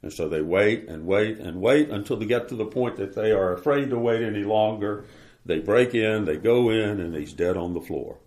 And 0.01 0.11
so 0.11 0.27
they 0.27 0.41
wait 0.41 0.87
and 0.87 1.05
wait 1.05 1.37
and 1.37 1.61
wait 1.61 1.89
until 1.89 2.17
they 2.17 2.25
get 2.25 2.49
to 2.49 2.55
the 2.55 2.65
point 2.65 2.97
that 2.97 3.13
they 3.13 3.31
are 3.31 3.53
afraid 3.53 3.91
to 3.91 3.99
wait 3.99 4.23
any 4.23 4.43
longer. 4.43 5.05
They 5.45 5.59
break 5.59 5.93
in, 5.93 6.25
they 6.25 6.37
go 6.37 6.69
in, 6.69 6.99
and 6.99 7.15
he's 7.15 7.33
dead 7.33 7.57
on 7.57 7.73
the 7.73 7.81
floor. 7.81 8.17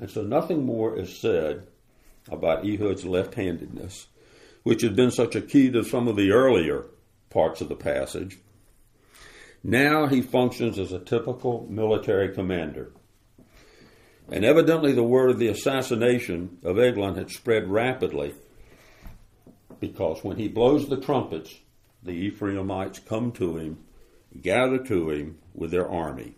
And 0.00 0.10
so 0.10 0.22
nothing 0.22 0.64
more 0.64 0.96
is 0.96 1.16
said 1.16 1.66
about 2.30 2.64
Ehud's 2.64 3.04
left 3.04 3.34
handedness, 3.34 4.06
which 4.62 4.82
had 4.82 4.94
been 4.94 5.10
such 5.10 5.34
a 5.34 5.40
key 5.40 5.70
to 5.70 5.82
some 5.82 6.08
of 6.08 6.16
the 6.16 6.30
earlier 6.30 6.86
parts 7.30 7.60
of 7.60 7.68
the 7.68 7.76
passage. 7.76 8.38
Now 9.64 10.06
he 10.06 10.22
functions 10.22 10.78
as 10.78 10.92
a 10.92 10.98
typical 10.98 11.66
military 11.70 12.34
commander. 12.34 12.92
And 14.30 14.44
evidently, 14.44 14.92
the 14.92 15.02
word 15.02 15.30
of 15.30 15.38
the 15.38 15.48
assassination 15.48 16.58
of 16.64 16.78
Eglon 16.78 17.16
had 17.16 17.30
spread 17.30 17.68
rapidly 17.68 18.34
because 19.78 20.22
when 20.22 20.36
he 20.36 20.48
blows 20.48 20.88
the 20.88 20.96
trumpets, 20.96 21.58
the 22.02 22.12
Ephraimites 22.12 23.00
come 23.00 23.32
to 23.32 23.56
him, 23.56 23.78
gather 24.40 24.78
to 24.78 25.10
him 25.10 25.38
with 25.54 25.70
their 25.70 25.88
army. 25.88 26.36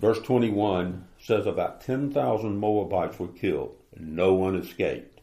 Verse 0.00 0.18
21 0.20 1.06
says 1.20 1.46
about 1.46 1.80
10,000 1.82 2.56
Moabites 2.58 3.20
were 3.20 3.28
killed, 3.28 3.76
and 3.94 4.16
no 4.16 4.34
one 4.34 4.56
escaped. 4.56 5.20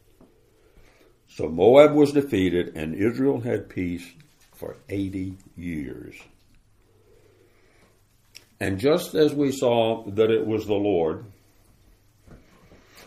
So 1.28 1.50
Moab 1.50 1.93
was 1.93 2.14
defeated, 2.14 2.76
and 2.76 2.95
Israel 2.95 3.41
had 3.41 3.70
peace 3.70 4.06
for 4.60 4.76
80 4.89 5.38
years. 5.55 6.16
And 8.60 8.78
just 8.78 9.16
as 9.16 9.34
we 9.34 9.53
saw 9.53 10.03
that 10.12 10.30
it 10.30 10.45
was 10.45 10.66
the 10.66 10.74
Lord 10.74 11.24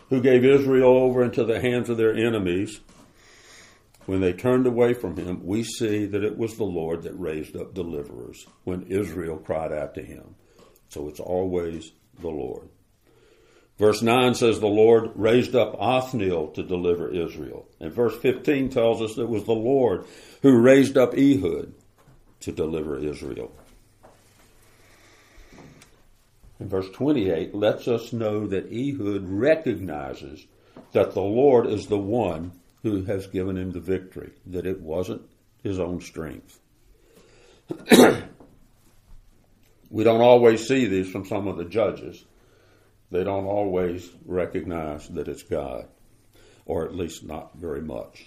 who 0.09 0.19
gave 0.19 0.43
Israel 0.43 0.97
over 0.97 1.23
into 1.23 1.45
the 1.45 1.61
hands 1.61 1.89
of 1.89 1.97
their 1.97 2.15
enemies 2.15 2.79
when 4.05 4.19
they 4.19 4.33
turned 4.33 4.65
away 4.65 4.93
from 4.93 5.15
him, 5.15 5.45
we 5.45 5.63
see 5.63 6.05
that 6.07 6.23
it 6.23 6.37
was 6.37 6.57
the 6.57 6.63
Lord 6.63 7.03
that 7.03 7.13
raised 7.13 7.55
up 7.55 7.73
deliverers 7.73 8.45
when 8.63 8.83
Israel 8.87 9.37
cried 9.37 9.71
out 9.71 9.93
to 9.95 10.01
him. 10.01 10.35
So 10.89 11.07
it's 11.07 11.19
always 11.19 11.91
the 12.19 12.29
Lord. 12.29 12.67
Verse 13.79 14.01
9 14.01 14.35
says 14.35 14.59
the 14.59 14.67
Lord 14.67 15.11
raised 15.15 15.55
up 15.55 15.75
Othniel 15.79 16.49
to 16.49 16.63
deliver 16.63 17.09
Israel. 17.09 17.67
And 17.79 17.91
verse 17.91 18.15
15 18.17 18.69
tells 18.69 19.01
us 19.01 19.17
it 19.17 19.27
was 19.27 19.45
the 19.45 19.53
Lord 19.53 20.05
who 20.41 20.57
raised 20.59 20.97
up 20.97 21.17
Ehud 21.17 21.73
to 22.41 22.51
deliver 22.51 22.97
Israel. 22.97 23.51
And 26.59 26.69
verse 26.69 26.89
28 26.91 27.55
lets 27.55 27.87
us 27.87 28.13
know 28.13 28.47
that 28.47 28.71
Ehud 28.71 29.27
recognizes 29.27 30.45
that 30.91 31.13
the 31.13 31.21
Lord 31.21 31.65
is 31.65 31.87
the 31.87 31.97
one 31.97 32.51
who 32.83 33.03
has 33.05 33.27
given 33.27 33.57
him 33.57 33.71
the 33.71 33.79
victory, 33.79 34.31
that 34.45 34.67
it 34.67 34.81
wasn't 34.81 35.23
his 35.63 35.79
own 35.79 35.99
strength. 35.99 36.59
We 39.93 40.03
don't 40.03 40.21
always 40.21 40.67
see 40.67 40.87
these 40.87 41.11
from 41.11 41.27
some 41.27 41.47
of 41.47 41.57
the 41.57 41.65
judges. 41.65 42.25
They 43.13 43.23
don't 43.23 43.45
always 43.45 44.09
recognize 44.25 45.07
that 45.09 45.27
it's 45.27 45.43
God, 45.43 45.85
or 46.65 46.83
at 46.83 46.95
least 46.95 47.23
not 47.23 47.55
very 47.55 47.79
much. 47.79 48.25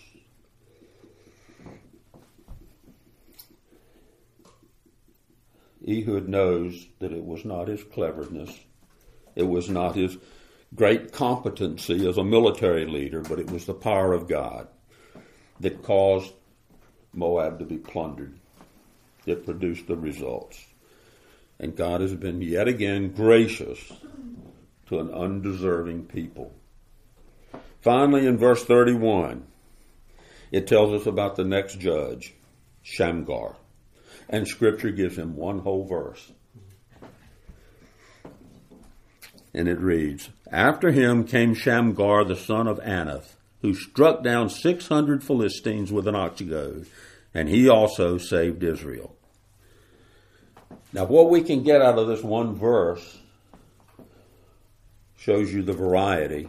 Ehud 5.88 6.28
knows 6.28 6.86
that 7.00 7.10
it 7.10 7.24
was 7.24 7.44
not 7.44 7.66
his 7.66 7.82
cleverness, 7.82 8.56
it 9.34 9.42
was 9.48 9.68
not 9.68 9.96
his 9.96 10.18
great 10.72 11.10
competency 11.10 12.08
as 12.08 12.16
a 12.16 12.22
military 12.22 12.86
leader, 12.86 13.22
but 13.22 13.40
it 13.40 13.50
was 13.50 13.66
the 13.66 13.74
power 13.74 14.12
of 14.12 14.28
God 14.28 14.68
that 15.58 15.82
caused 15.82 16.32
Moab 17.12 17.58
to 17.58 17.64
be 17.64 17.78
plundered. 17.78 18.38
It 19.26 19.44
produced 19.44 19.88
the 19.88 19.96
results. 19.96 20.64
And 21.58 21.74
God 21.74 22.02
has 22.02 22.14
been 22.14 22.40
yet 22.40 22.68
again 22.68 23.10
gracious 23.10 23.92
to 24.88 25.00
an 25.00 25.12
undeserving 25.12 26.06
people. 26.06 26.52
Finally, 27.80 28.26
in 28.26 28.36
verse 28.36 28.64
31, 28.64 29.46
it 30.50 30.66
tells 30.66 30.92
us 30.92 31.06
about 31.06 31.36
the 31.36 31.44
next 31.44 31.78
judge, 31.78 32.34
Shamgar. 32.82 33.56
And 34.28 34.46
Scripture 34.46 34.90
gives 34.90 35.16
him 35.16 35.36
one 35.36 35.60
whole 35.60 35.84
verse. 35.84 36.32
And 39.54 39.68
it 39.68 39.78
reads 39.78 40.30
After 40.50 40.90
him 40.90 41.24
came 41.24 41.54
Shamgar 41.54 42.24
the 42.24 42.36
son 42.36 42.66
of 42.66 42.78
Anath, 42.80 43.34
who 43.62 43.74
struck 43.74 44.22
down 44.22 44.50
600 44.50 45.22
Philistines 45.22 45.90
with 45.90 46.06
an 46.06 46.14
ox 46.14 46.40
goad, 46.42 46.86
and 47.32 47.48
he 47.48 47.68
also 47.68 48.18
saved 48.18 48.62
Israel. 48.62 49.14
Now, 50.92 51.04
what 51.04 51.30
we 51.30 51.42
can 51.42 51.62
get 51.62 51.82
out 51.82 51.98
of 51.98 52.08
this 52.08 52.22
one 52.22 52.54
verse 52.54 53.18
shows 55.16 55.52
you 55.52 55.62
the 55.62 55.72
variety 55.72 56.48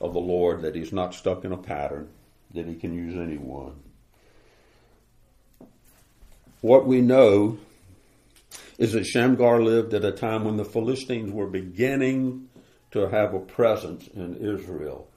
of 0.00 0.12
the 0.12 0.20
Lord, 0.20 0.62
that 0.62 0.74
He's 0.74 0.92
not 0.92 1.14
stuck 1.14 1.44
in 1.44 1.52
a 1.52 1.56
pattern, 1.56 2.08
that 2.54 2.66
He 2.66 2.74
can 2.74 2.94
use 2.94 3.14
anyone. 3.14 3.74
What 6.60 6.86
we 6.86 7.00
know 7.00 7.58
is 8.78 8.92
that 8.92 9.04
Shamgar 9.04 9.62
lived 9.62 9.94
at 9.94 10.04
a 10.04 10.12
time 10.12 10.44
when 10.44 10.56
the 10.56 10.64
Philistines 10.64 11.30
were 11.30 11.46
beginning 11.46 12.48
to 12.90 13.08
have 13.08 13.34
a 13.34 13.40
presence 13.40 14.08
in 14.08 14.36
Israel. 14.36 15.08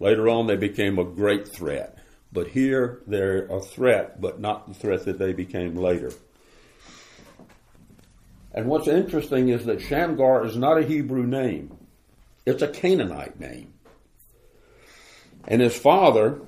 Later 0.00 0.28
on, 0.28 0.46
they 0.46 0.56
became 0.56 0.98
a 0.98 1.04
great 1.04 1.48
threat. 1.48 1.98
But 2.32 2.48
here, 2.48 3.00
they're 3.06 3.46
a 3.46 3.60
threat, 3.60 4.20
but 4.20 4.40
not 4.40 4.66
the 4.66 4.74
threat 4.74 5.04
that 5.04 5.18
they 5.18 5.32
became 5.32 5.76
later. 5.76 6.12
And 8.54 8.66
what's 8.66 8.86
interesting 8.86 9.48
is 9.48 9.64
that 9.66 9.80
Shamgar 9.80 10.46
is 10.46 10.56
not 10.56 10.78
a 10.78 10.86
Hebrew 10.86 11.26
name. 11.26 11.76
It's 12.46 12.62
a 12.62 12.68
Canaanite 12.68 13.40
name. 13.40 13.74
And 15.48 15.60
his 15.60 15.76
father's 15.76 16.40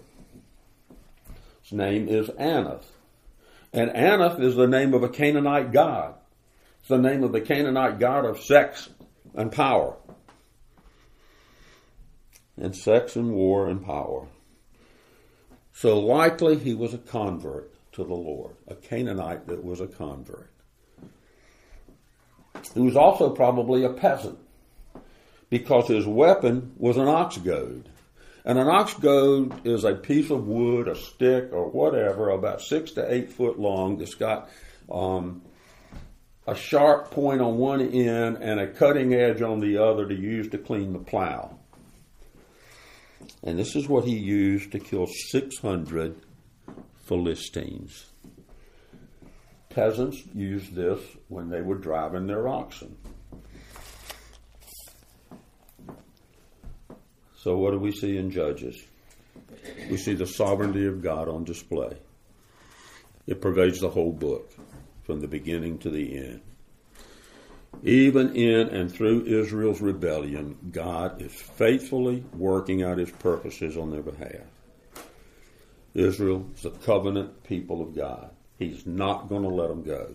name 1.72 2.08
is 2.08 2.28
Anath. 2.28 2.84
And 3.72 3.90
Anath 3.90 4.40
is 4.40 4.54
the 4.54 4.68
name 4.68 4.94
of 4.94 5.02
a 5.02 5.08
Canaanite 5.08 5.72
god. 5.72 6.14
It's 6.78 6.88
the 6.88 6.98
name 6.98 7.24
of 7.24 7.32
the 7.32 7.40
Canaanite 7.40 7.98
god 7.98 8.24
of 8.24 8.40
sex 8.40 8.88
and 9.34 9.50
power. 9.50 9.96
And 12.56 12.74
sex 12.74 13.16
and 13.16 13.32
war 13.32 13.68
and 13.68 13.84
power. 13.84 14.28
So 15.72 15.98
likely 15.98 16.56
he 16.56 16.72
was 16.72 16.94
a 16.94 16.98
convert 16.98 17.74
to 17.92 18.04
the 18.04 18.14
Lord, 18.14 18.54
a 18.68 18.76
Canaanite 18.76 19.48
that 19.48 19.64
was 19.64 19.80
a 19.80 19.88
convert. 19.88 20.50
He 22.74 22.80
was 22.80 22.96
also 22.96 23.30
probably 23.30 23.84
a 23.84 23.90
peasant 23.90 24.38
because 25.50 25.88
his 25.88 26.06
weapon 26.06 26.72
was 26.76 26.96
an 26.96 27.08
ox 27.08 27.36
goad. 27.38 27.88
And 28.44 28.58
an 28.58 28.68
ox 28.68 28.94
goad 28.94 29.66
is 29.66 29.84
a 29.84 29.94
piece 29.94 30.30
of 30.30 30.46
wood, 30.46 30.86
a 30.86 30.94
stick, 30.94 31.52
or 31.52 31.68
whatever, 31.68 32.30
about 32.30 32.60
six 32.60 32.92
to 32.92 33.12
eight 33.12 33.32
foot 33.32 33.58
long 33.58 33.98
that's 33.98 34.14
got 34.14 34.48
um, 34.90 35.42
a 36.46 36.54
sharp 36.54 37.10
point 37.10 37.40
on 37.40 37.58
one 37.58 37.80
end 37.80 38.36
and 38.40 38.60
a 38.60 38.68
cutting 38.68 39.14
edge 39.14 39.42
on 39.42 39.60
the 39.60 39.78
other 39.78 40.06
to 40.06 40.14
use 40.14 40.48
to 40.50 40.58
clean 40.58 40.92
the 40.92 40.98
plow. 41.00 41.58
And 43.42 43.58
this 43.58 43.74
is 43.74 43.88
what 43.88 44.04
he 44.04 44.16
used 44.16 44.72
to 44.72 44.78
kill 44.78 45.06
600 45.06 46.20
Philistines. 47.04 48.06
Peasants 49.76 50.22
used 50.34 50.74
this 50.74 50.98
when 51.28 51.50
they 51.50 51.60
were 51.60 51.74
driving 51.74 52.26
their 52.26 52.48
oxen. 52.48 52.96
So, 57.36 57.58
what 57.58 57.72
do 57.72 57.78
we 57.78 57.92
see 57.92 58.16
in 58.16 58.30
Judges? 58.30 58.82
We 59.90 59.98
see 59.98 60.14
the 60.14 60.26
sovereignty 60.26 60.86
of 60.86 61.02
God 61.02 61.28
on 61.28 61.44
display. 61.44 61.94
It 63.26 63.42
pervades 63.42 63.80
the 63.80 63.90
whole 63.90 64.12
book, 64.12 64.50
from 65.04 65.20
the 65.20 65.28
beginning 65.28 65.76
to 65.80 65.90
the 65.90 66.16
end. 66.16 66.40
Even 67.82 68.34
in 68.34 68.68
and 68.68 68.90
through 68.90 69.26
Israel's 69.26 69.82
rebellion, 69.82 70.56
God 70.72 71.20
is 71.20 71.34
faithfully 71.34 72.24
working 72.32 72.82
out 72.82 72.96
his 72.96 73.10
purposes 73.10 73.76
on 73.76 73.90
their 73.90 74.02
behalf. 74.02 74.46
Israel 75.92 76.46
is 76.56 76.64
a 76.64 76.70
covenant 76.70 77.44
people 77.44 77.82
of 77.82 77.94
God. 77.94 78.30
He's 78.58 78.86
not 78.86 79.28
going 79.28 79.42
to 79.42 79.48
let 79.48 79.68
them 79.68 79.82
go. 79.82 80.14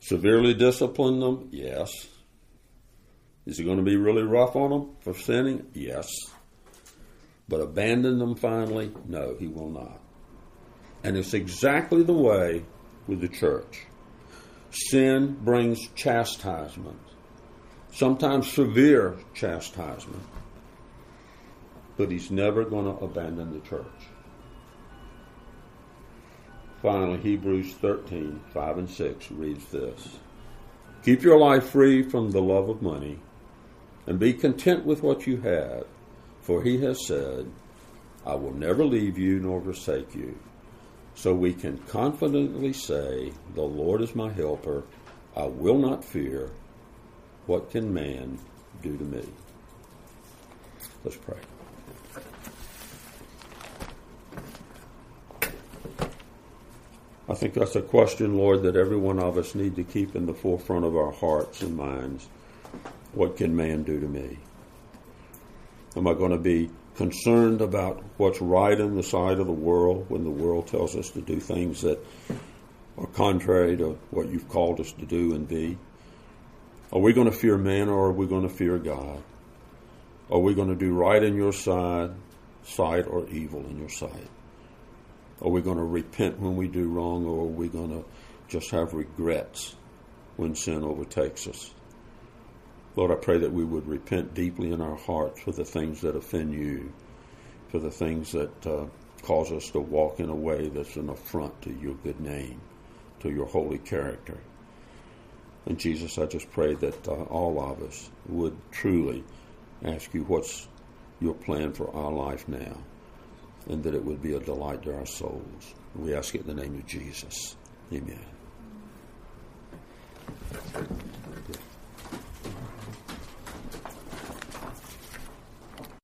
Severely 0.00 0.54
discipline 0.54 1.20
them? 1.20 1.48
Yes. 1.50 1.90
Is 3.44 3.58
he 3.58 3.64
going 3.64 3.78
to 3.78 3.82
be 3.82 3.96
really 3.96 4.22
rough 4.22 4.56
on 4.56 4.70
them 4.70 4.96
for 5.00 5.14
sinning? 5.14 5.66
Yes. 5.72 6.08
But 7.48 7.60
abandon 7.60 8.18
them 8.18 8.34
finally? 8.34 8.92
No, 9.06 9.36
he 9.38 9.46
will 9.46 9.70
not. 9.70 10.00
And 11.04 11.16
it's 11.16 11.34
exactly 11.34 12.02
the 12.02 12.12
way 12.12 12.64
with 13.06 13.20
the 13.20 13.28
church. 13.28 13.86
Sin 14.70 15.38
brings 15.42 15.88
chastisement, 15.94 17.00
sometimes 17.92 18.52
severe 18.52 19.16
chastisement, 19.32 20.22
but 21.96 22.10
he's 22.10 22.30
never 22.30 22.64
going 22.64 22.84
to 22.84 23.04
abandon 23.04 23.52
the 23.52 23.66
church. 23.66 23.86
Finally, 26.82 27.18
Hebrews 27.18 27.72
13, 27.74 28.40
5 28.52 28.78
and 28.78 28.90
6 28.90 29.30
reads 29.32 29.64
this 29.66 30.18
Keep 31.02 31.22
your 31.22 31.38
life 31.38 31.70
free 31.70 32.02
from 32.02 32.30
the 32.30 32.42
love 32.42 32.68
of 32.68 32.82
money, 32.82 33.18
and 34.06 34.18
be 34.18 34.32
content 34.32 34.84
with 34.84 35.02
what 35.02 35.26
you 35.26 35.38
have, 35.38 35.84
for 36.42 36.62
he 36.62 36.78
has 36.82 37.06
said, 37.06 37.50
I 38.26 38.34
will 38.34 38.54
never 38.54 38.84
leave 38.84 39.18
you 39.18 39.38
nor 39.38 39.60
forsake 39.60 40.14
you. 40.14 40.36
So 41.14 41.32
we 41.32 41.54
can 41.54 41.78
confidently 41.78 42.72
say, 42.72 43.32
The 43.54 43.62
Lord 43.62 44.02
is 44.02 44.14
my 44.14 44.30
helper. 44.30 44.84
I 45.34 45.44
will 45.44 45.78
not 45.78 46.04
fear. 46.04 46.50
What 47.46 47.70
can 47.70 47.92
man 47.92 48.38
do 48.82 48.96
to 48.96 49.04
me? 49.04 49.24
Let's 51.04 51.16
pray. 51.16 51.38
I 57.28 57.34
think 57.34 57.54
that's 57.54 57.74
a 57.74 57.82
question, 57.82 58.36
Lord, 58.36 58.62
that 58.62 58.76
every 58.76 58.96
one 58.96 59.18
of 59.18 59.36
us 59.36 59.54
need 59.54 59.74
to 59.76 59.84
keep 59.84 60.14
in 60.14 60.26
the 60.26 60.34
forefront 60.34 60.84
of 60.84 60.96
our 60.96 61.10
hearts 61.10 61.60
and 61.62 61.76
minds. 61.76 62.28
What 63.14 63.36
can 63.36 63.56
man 63.56 63.82
do 63.82 63.98
to 63.98 64.06
me? 64.06 64.38
Am 65.96 66.06
I 66.06 66.14
going 66.14 66.30
to 66.30 66.38
be 66.38 66.70
concerned 66.94 67.60
about 67.60 68.02
what's 68.16 68.40
right 68.40 68.78
in 68.78 68.94
the 68.94 69.02
side 69.02 69.38
of 69.38 69.46
the 69.46 69.52
world 69.52 70.06
when 70.08 70.22
the 70.22 70.30
world 70.30 70.68
tells 70.68 70.94
us 70.94 71.10
to 71.10 71.20
do 71.20 71.40
things 71.40 71.82
that 71.82 71.98
are 72.96 73.06
contrary 73.08 73.76
to 73.76 73.98
what 74.10 74.28
you've 74.28 74.48
called 74.48 74.78
us 74.80 74.92
to 74.92 75.04
do 75.04 75.34
and 75.34 75.48
be? 75.48 75.76
Are 76.92 77.00
we 77.00 77.12
going 77.12 77.30
to 77.30 77.36
fear 77.36 77.58
man 77.58 77.88
or 77.88 78.06
are 78.06 78.12
we 78.12 78.26
going 78.26 78.48
to 78.48 78.54
fear 78.54 78.78
God? 78.78 79.22
Are 80.30 80.38
we 80.38 80.54
going 80.54 80.68
to 80.68 80.76
do 80.76 80.94
right 80.94 81.22
in 81.22 81.34
your 81.34 81.52
side, 81.52 82.12
sight 82.62 83.06
or 83.06 83.28
evil 83.28 83.64
in 83.66 83.78
your 83.78 83.88
sight? 83.88 84.28
Are 85.42 85.50
we 85.50 85.60
going 85.60 85.76
to 85.76 85.84
repent 85.84 86.40
when 86.40 86.56
we 86.56 86.66
do 86.66 86.88
wrong, 86.88 87.26
or 87.26 87.42
are 87.42 87.48
we 87.48 87.68
going 87.68 87.90
to 87.90 88.04
just 88.48 88.70
have 88.70 88.94
regrets 88.94 89.76
when 90.36 90.54
sin 90.54 90.82
overtakes 90.82 91.46
us? 91.46 91.74
Lord, 92.94 93.10
I 93.10 93.16
pray 93.16 93.38
that 93.38 93.52
we 93.52 93.64
would 93.64 93.86
repent 93.86 94.32
deeply 94.32 94.72
in 94.72 94.80
our 94.80 94.96
hearts 94.96 95.42
for 95.42 95.52
the 95.52 95.64
things 95.64 96.00
that 96.00 96.16
offend 96.16 96.54
you, 96.54 96.90
for 97.68 97.78
the 97.78 97.90
things 97.90 98.32
that 98.32 98.66
uh, 98.66 98.86
cause 99.22 99.52
us 99.52 99.70
to 99.72 99.80
walk 99.80 100.20
in 100.20 100.30
a 100.30 100.34
way 100.34 100.68
that's 100.68 100.96
an 100.96 101.10
affront 101.10 101.60
to 101.62 101.72
your 101.72 101.94
good 101.96 102.20
name, 102.20 102.58
to 103.20 103.30
your 103.30 103.46
holy 103.46 103.78
character. 103.78 104.38
And 105.66 105.78
Jesus, 105.78 106.16
I 106.16 106.24
just 106.24 106.50
pray 106.52 106.74
that 106.74 107.06
uh, 107.06 107.24
all 107.24 107.60
of 107.60 107.82
us 107.82 108.08
would 108.26 108.56
truly 108.70 109.22
ask 109.84 110.14
you 110.14 110.22
what's 110.22 110.66
your 111.20 111.34
plan 111.34 111.72
for 111.74 111.94
our 111.94 112.12
life 112.12 112.48
now 112.48 112.78
and 113.68 113.82
that 113.82 113.94
it 113.94 114.04
would 114.04 114.22
be 114.22 114.34
a 114.34 114.40
delight 114.40 114.82
to 114.82 114.94
our 114.94 115.06
souls. 115.06 115.74
We 115.94 116.14
ask 116.14 116.34
it 116.34 116.42
in 116.42 116.46
the 116.46 116.62
name 116.62 116.74
of 116.76 116.86
Jesus. 116.86 117.56
Amen. 117.92 118.24